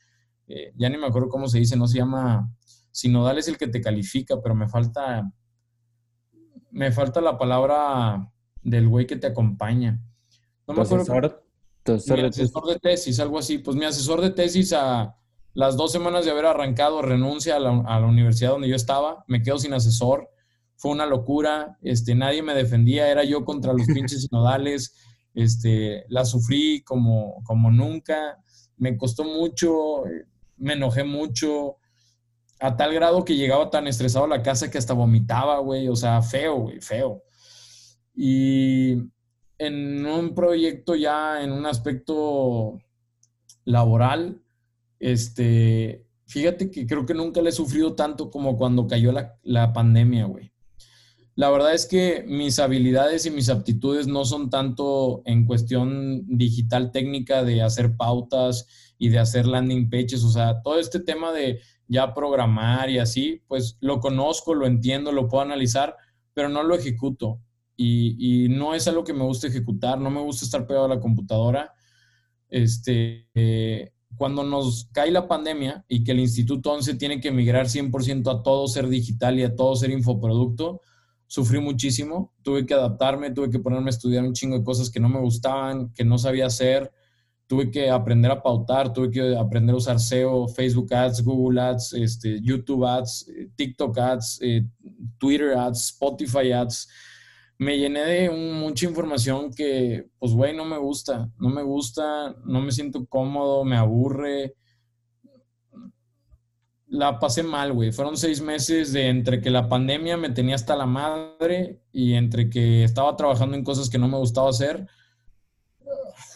[0.46, 2.50] eh, ya ni me acuerdo cómo se dice, no se llama,
[2.90, 5.30] sinodal es el que te califica, pero me falta,
[6.70, 8.30] me falta la palabra
[8.62, 10.00] del güey que te acompaña.
[10.66, 11.42] No me acuerdo.
[11.84, 13.58] Asesor, mi asesor de tesis, algo así.
[13.58, 15.16] Pues mi asesor de tesis a
[15.54, 19.24] las dos semanas de haber arrancado renuncia a la, a la universidad donde yo estaba,
[19.26, 20.28] me quedo sin asesor,
[20.76, 24.94] fue una locura, este, nadie me defendía, era yo contra los pinches sinodales,
[25.34, 28.38] este, la sufrí como, como nunca,
[28.76, 30.04] me costó mucho,
[30.56, 31.76] me enojé mucho,
[32.60, 35.96] a tal grado que llegaba tan estresado a la casa que hasta vomitaba, güey, o
[35.96, 37.22] sea, feo, güey, feo.
[38.14, 38.92] Y
[39.58, 42.78] en un proyecto ya, en un aspecto
[43.64, 44.42] laboral,
[45.00, 49.72] este, fíjate que creo que nunca le he sufrido tanto como cuando cayó la, la
[49.72, 50.51] pandemia, güey.
[51.34, 56.92] La verdad es que mis habilidades y mis aptitudes no son tanto en cuestión digital
[56.92, 58.66] técnica de hacer pautas
[58.98, 63.42] y de hacer landing pages, o sea, todo este tema de ya programar y así,
[63.48, 65.96] pues lo conozco, lo entiendo, lo puedo analizar,
[66.34, 67.40] pero no lo ejecuto.
[67.76, 71.00] Y, no es algo que me gusta ejecutar, no me gusta estar pegado a la
[71.00, 71.74] computadora.
[72.48, 77.66] Este, eh, cuando nos cae la pandemia y que el Instituto 11 tiene que migrar
[77.66, 80.80] 100% a todo ser digital y a todo ser infoproducto,
[81.32, 85.00] sufrí muchísimo, tuve que adaptarme, tuve que ponerme a estudiar un chingo de cosas que
[85.00, 86.92] no me gustaban, que no sabía hacer,
[87.46, 91.94] tuve que aprender a pautar, tuve que aprender a usar SEO, Facebook Ads, Google Ads,
[91.94, 94.66] este, YouTube Ads, eh, TikTok Ads, eh,
[95.16, 96.88] Twitter Ads, Spotify Ads.
[97.56, 102.60] Me llené de mucha información que, pues, güey, no me gusta, no me gusta, no
[102.60, 104.54] me siento cómodo, me aburre.
[106.92, 107.90] La pasé mal, güey.
[107.90, 112.50] Fueron seis meses de entre que la pandemia me tenía hasta la madre y entre
[112.50, 114.86] que estaba trabajando en cosas que no me gustaba hacer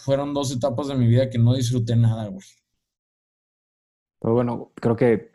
[0.06, 2.46] fueron dos etapas de mi vida que no disfruté nada, güey.
[4.20, 5.30] Pero bueno, creo que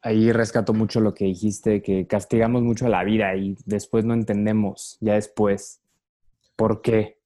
[0.00, 4.96] ahí rescato mucho lo que dijiste, que castigamos mucho la vida y después no entendemos,
[5.00, 5.82] ya después,
[6.54, 7.18] por qué.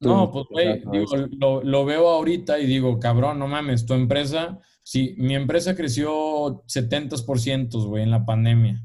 [0.00, 5.16] No, pues, güey, digo, lo, veo ahorita y digo, cabrón, no mames, tu empresa, sí,
[5.18, 8.80] mi empresa creció 70%, güey, en la pandemia.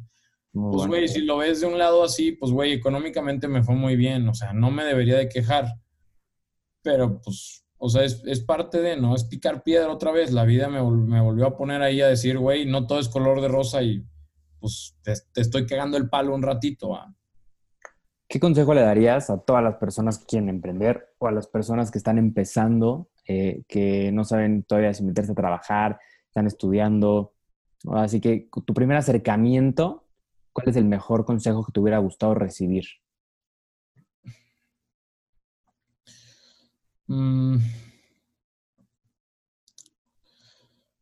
[0.52, 3.96] pues, güey, si lo ves de un lado así, pues, güey, económicamente me fue muy
[3.96, 5.76] bien, o sea, no me debería de quejar.
[6.82, 9.14] Pero, pues, o sea, es, parte de, ¿no?
[9.14, 10.32] Es picar piedra otra vez.
[10.32, 13.50] La vida me, volvió a poner ahí a decir, güey, no todo es color de
[13.50, 14.04] rosa y,
[14.60, 17.14] pues, te, estoy cagando el palo un ratito, ¿ah?
[18.28, 21.90] ¿Qué consejo le darías a todas las personas que quieren emprender o a las personas
[21.90, 27.34] que están empezando, eh, que no saben todavía si meterse a trabajar, están estudiando?
[27.92, 30.08] Así que tu primer acercamiento,
[30.54, 32.86] ¿cuál es el mejor consejo que te hubiera gustado recibir?
[37.08, 37.58] Mm.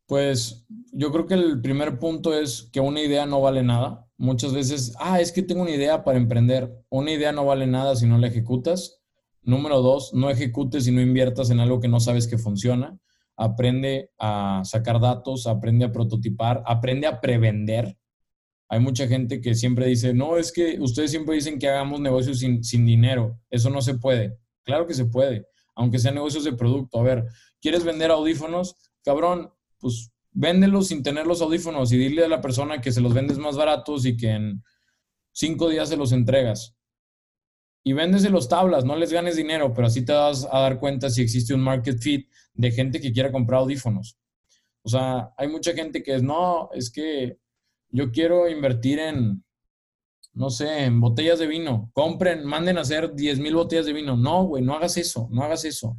[0.06, 4.54] Pues yo creo que el primer punto es que una idea no vale nada muchas
[4.54, 6.84] veces, ah, es que tengo una idea para emprender.
[6.90, 9.02] Una idea no vale nada si no la ejecutas.
[9.48, 13.00] Número dos, no ejecutes y no inviertas en algo que no sabes que funciona.
[13.38, 17.98] Aprende a sacar datos, aprende a prototipar, aprende a prevender.
[18.68, 22.40] Hay mucha gente que siempre dice, no, es que ustedes siempre dicen que hagamos negocios
[22.40, 23.40] sin, dinero.
[23.50, 24.38] Eso no se puede.
[24.64, 27.00] Claro que se puede, aunque sean negocios de producto.
[27.00, 27.26] A ver,
[27.62, 28.76] ¿quieres vender audífonos?
[29.02, 33.14] Cabrón, pues véndelos sin tener los audífonos y dile a la persona que se los
[33.14, 34.62] vendes más baratos y que en
[35.32, 36.77] cinco días se los entregas.
[37.88, 37.94] Y
[38.30, 41.54] los tablas, no les ganes dinero, pero así te vas a dar cuenta si existe
[41.54, 44.18] un market fit de gente que quiera comprar audífonos.
[44.82, 47.38] O sea, hay mucha gente que es, no, es que
[47.90, 49.42] yo quiero invertir en,
[50.34, 51.90] no sé, en botellas de vino.
[51.94, 54.18] Compren, manden a hacer 10 mil botellas de vino.
[54.18, 55.98] No, güey, no hagas eso, no hagas eso.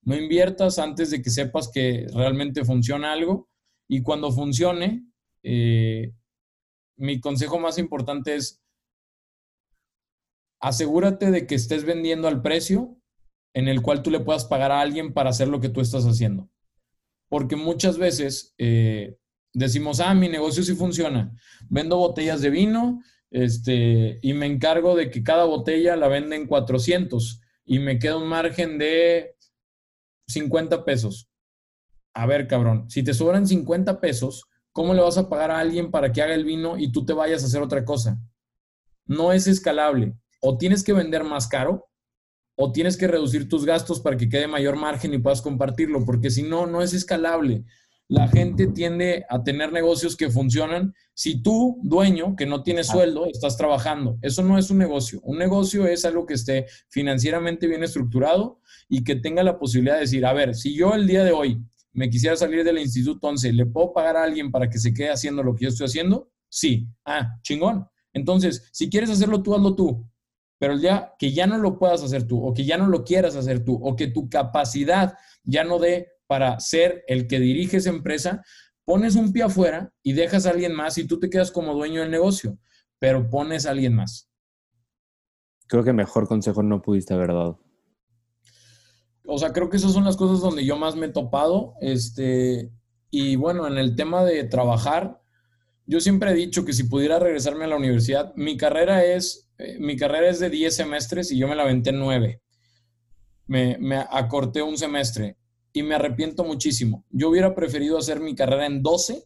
[0.00, 3.50] No inviertas antes de que sepas que realmente funciona algo
[3.86, 5.04] y cuando funcione,
[5.42, 6.14] eh,
[6.96, 8.62] mi consejo más importante es
[10.60, 12.96] asegúrate de que estés vendiendo al precio
[13.54, 16.04] en el cual tú le puedas pagar a alguien para hacer lo que tú estás
[16.04, 16.50] haciendo.
[17.28, 19.16] Porque muchas veces eh,
[19.52, 21.32] decimos, ah, mi negocio sí funciona.
[21.68, 27.40] Vendo botellas de vino este, y me encargo de que cada botella la venden 400
[27.64, 29.36] y me queda un margen de
[30.28, 31.30] 50 pesos
[32.16, 35.90] a ver, cabrón, si te sobran 50 pesos, ¿cómo le vas a pagar a alguien
[35.90, 38.18] para que haga el vino y tú te vayas a hacer otra cosa?
[39.04, 40.14] No es escalable.
[40.48, 41.90] O tienes que vender más caro
[42.56, 46.30] o tienes que reducir tus gastos para que quede mayor margen y puedas compartirlo, porque
[46.30, 47.64] si no, no es escalable.
[48.06, 53.26] La gente tiende a tener negocios que funcionan si tú, dueño, que no tienes sueldo,
[53.26, 54.18] estás trabajando.
[54.22, 55.18] Eso no es un negocio.
[55.24, 60.02] Un negocio es algo que esté financieramente bien estructurado y que tenga la posibilidad de
[60.02, 61.60] decir, a ver, si yo el día de hoy
[61.92, 65.10] me quisiera salir del instituto 11, ¿le puedo pagar a alguien para que se quede
[65.10, 66.30] haciendo lo que yo estoy haciendo?
[66.48, 66.86] Sí.
[67.04, 67.84] Ah, chingón.
[68.12, 70.08] Entonces, si quieres hacerlo tú, hazlo tú.
[70.58, 73.04] Pero el día que ya no lo puedas hacer tú, o que ya no lo
[73.04, 77.76] quieras hacer tú, o que tu capacidad ya no dé para ser el que dirige
[77.76, 78.42] esa empresa,
[78.84, 82.00] pones un pie afuera y dejas a alguien más y tú te quedas como dueño
[82.00, 82.58] del negocio,
[82.98, 84.30] pero pones a alguien más.
[85.68, 87.66] Creo que mejor consejo no pudiste haber dado
[89.26, 91.74] o sea, creo que esas son las cosas donde yo más me he topado.
[91.80, 92.70] Este,
[93.10, 95.20] y bueno, en el tema de trabajar,
[95.86, 99.76] yo siempre he dicho que si pudiera regresarme a la universidad, mi carrera es, eh,
[99.78, 102.42] mi carrera es de 10 semestres y yo me la aventé en 9.
[103.46, 105.36] Me, me acorté un semestre
[105.72, 107.04] y me arrepiento muchísimo.
[107.10, 109.24] Yo hubiera preferido hacer mi carrera en 12,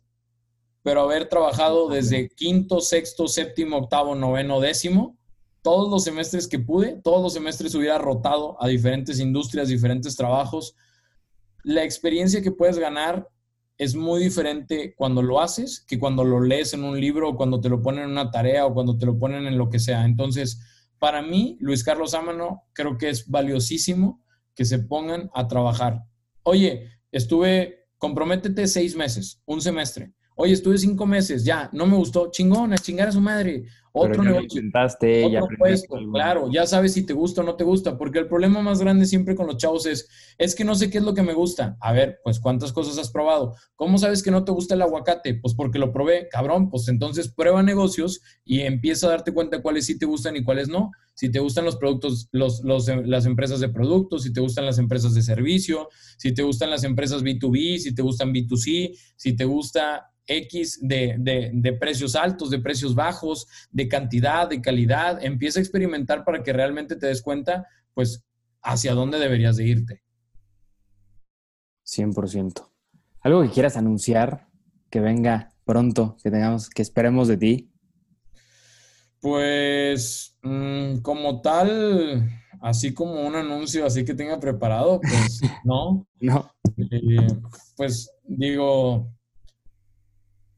[0.83, 5.19] pero haber trabajado desde quinto, sexto, séptimo, octavo, noveno, décimo
[5.63, 10.75] todos los semestres que pude, todos los semestres hubiera rotado a diferentes industrias, diferentes trabajos.
[11.63, 13.29] La experiencia que puedes ganar
[13.81, 17.63] es muy diferente cuando lo haces que cuando lo lees en un libro o cuando
[17.63, 20.05] te lo ponen en una tarea o cuando te lo ponen en lo que sea.
[20.05, 20.61] Entonces,
[20.99, 24.23] para mí, Luis Carlos Amano, creo que es valiosísimo
[24.55, 26.05] que se pongan a trabajar.
[26.43, 30.13] Oye, estuve, comprométete seis meses, un semestre.
[30.37, 33.65] Oye, estuve cinco meses, ya, no me gustó, chingón, a chingar a su madre.
[33.93, 34.63] Otro negocio.
[35.43, 38.63] otro puesto, claro, ya sabes si te gusta o no te gusta, porque el problema
[38.63, 41.23] más grande siempre con los chavos es, es que no sé qué es lo que
[41.23, 41.77] me gusta.
[41.81, 43.55] A ver, pues cuántas cosas has probado.
[43.75, 45.35] ¿Cómo sabes que no te gusta el aguacate?
[45.35, 49.87] Pues porque lo probé, cabrón, pues entonces prueba negocios y empieza a darte cuenta cuáles
[49.87, 50.93] sí te gustan y cuáles no.
[51.15, 55.15] Si te gustan los productos, los, las empresas de productos, si te gustan las empresas
[55.15, 60.11] de servicio, si te gustan las empresas B2B, si te gustan B2C, si te gusta
[60.31, 65.23] X de, precios altos, de precios bajos, de cantidad, de calidad.
[65.23, 68.25] Empieza a experimentar para que realmente te des cuenta, pues,
[68.63, 70.03] hacia dónde deberías de irte.
[71.85, 72.71] 100%.
[73.21, 74.49] ¿Algo que quieras anunciar
[74.89, 77.71] que venga pronto, que tengamos, que esperemos de ti?
[79.21, 86.07] Pues, mm, como tal, así como un anuncio así que tenga preparado, pues no.
[86.21, 86.51] No.
[86.79, 87.27] Eh,
[87.77, 89.13] pues digo,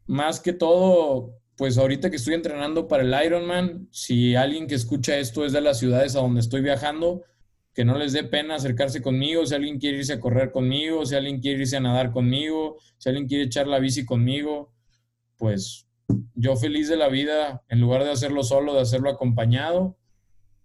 [0.06, 5.18] más que todo, pues ahorita que estoy entrenando para el Ironman, si alguien que escucha
[5.18, 7.22] esto es de las ciudades a donde estoy viajando,
[7.72, 11.14] que no les dé pena acercarse conmigo, si alguien quiere irse a correr conmigo, si
[11.14, 14.72] alguien quiere irse a nadar conmigo, si alguien quiere echar la bici conmigo,
[15.36, 15.86] pues
[16.34, 19.96] yo feliz de la vida, en lugar de hacerlo solo, de hacerlo acompañado.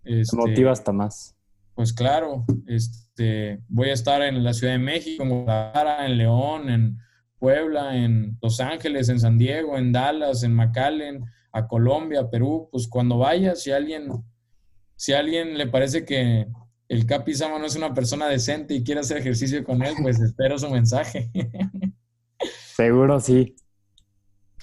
[0.04, 1.36] Este, motiva hasta más.
[1.76, 6.70] Pues claro, este, voy a estar en la Ciudad de México, en Guadalajara, en León,
[6.72, 6.98] en
[7.40, 12.88] Puebla, en Los Ángeles, en San Diego, en Dallas, en McAllen, a Colombia, Perú, pues
[12.88, 14.10] cuando vaya, si alguien,
[14.96, 16.48] si a alguien le parece que
[16.88, 20.20] el Capi Sama no es una persona decente y quiere hacer ejercicio con él, pues
[20.22, 21.30] espero su mensaje.
[22.76, 23.56] Seguro sí.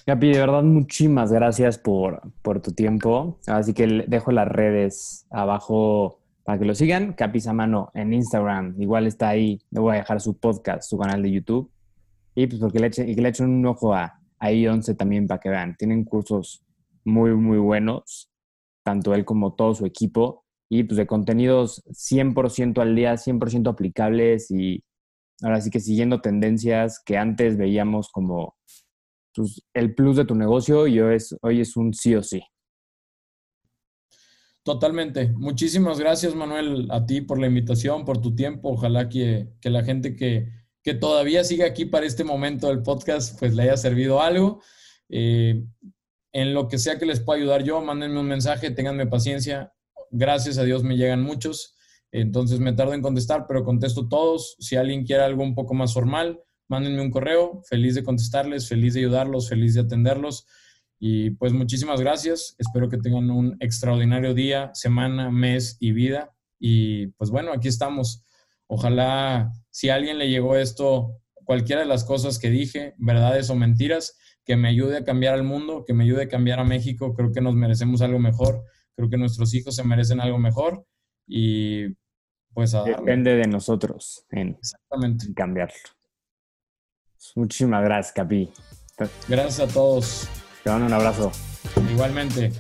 [0.07, 3.41] Capi, de verdad, muchísimas gracias por, por tu tiempo.
[3.47, 7.15] Así que dejo las redes abajo para que lo sigan.
[7.15, 9.61] Capi Samano en Instagram, igual está ahí.
[9.71, 11.71] Le voy a dejar su podcast, su canal de YouTube.
[12.35, 15.27] Y pues porque le echen, y que le echen un ojo a, a I11 también
[15.27, 15.77] para que vean.
[15.77, 16.65] Tienen cursos
[17.05, 18.31] muy, muy buenos,
[18.83, 20.45] tanto él como todo su equipo.
[20.69, 24.83] Y pues de contenidos 100% al día, 100% aplicables y
[25.43, 28.57] ahora sí que siguiendo tendencias que antes veíamos como
[29.35, 32.43] pues, el plus de tu negocio y hoy es, hoy es un sí o sí.
[34.63, 35.31] Totalmente.
[35.37, 38.71] Muchísimas gracias, Manuel, a ti por la invitación, por tu tiempo.
[38.71, 40.49] Ojalá que, que la gente que,
[40.85, 44.63] que, todavía siga aquí para este momento del podcast, pues le haya servido algo.
[45.09, 45.65] Eh,
[46.33, 49.73] en lo que sea que les pueda ayudar yo, mándenme un mensaje, ténganme paciencia.
[50.11, 51.75] Gracias a Dios me llegan muchos.
[52.13, 54.57] Entonces me tardo en contestar, pero contesto todos.
[54.61, 58.95] Si alguien quiere algo un poco más formal, mándenme un correo, feliz de contestarles, feliz
[58.95, 60.47] de ayudarlos, feliz de atenderlos.
[60.99, 66.35] Y pues muchísimas gracias, espero que tengan un extraordinario día, semana, mes y vida.
[66.59, 68.25] Y pues bueno, aquí estamos.
[68.67, 73.57] Ojalá si a alguien le llegó esto, cualquiera de las cosas que dije, verdades o
[73.57, 77.13] mentiras, que me ayude a cambiar al mundo, que me ayude a cambiar a México.
[77.13, 78.63] Creo que nos merecemos algo mejor,
[78.95, 80.87] creo que nuestros hijos se merecen algo mejor.
[81.27, 81.89] Y
[82.53, 85.27] pues a Depende de nosotros en, Exactamente.
[85.27, 85.75] en cambiarlo.
[87.35, 88.53] Muchísimas gracias, Capi.
[89.27, 90.29] Gracias a todos.
[90.63, 91.33] Te mando un abrazo.
[91.91, 92.53] Igualmente.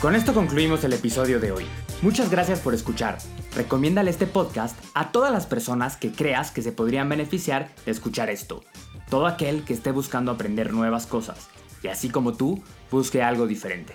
[0.00, 1.64] Con esto concluimos el episodio de hoy.
[2.00, 3.18] Muchas gracias por escuchar.
[3.54, 8.28] Recomiéndale este podcast a todas las personas que creas que se podrían beneficiar de escuchar
[8.28, 8.62] esto.
[9.08, 11.48] Todo aquel que esté buscando aprender nuevas cosas
[11.82, 13.94] y así como tú, busque algo diferente.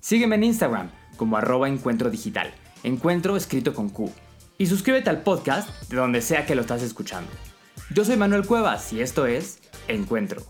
[0.00, 4.10] Sígueme en Instagram como arroba encuentro digital, encuentro escrito con Q.
[4.56, 7.30] Y suscríbete al podcast de donde sea que lo estás escuchando.
[7.90, 10.42] Yo soy Manuel Cuevas y esto es Encuentro.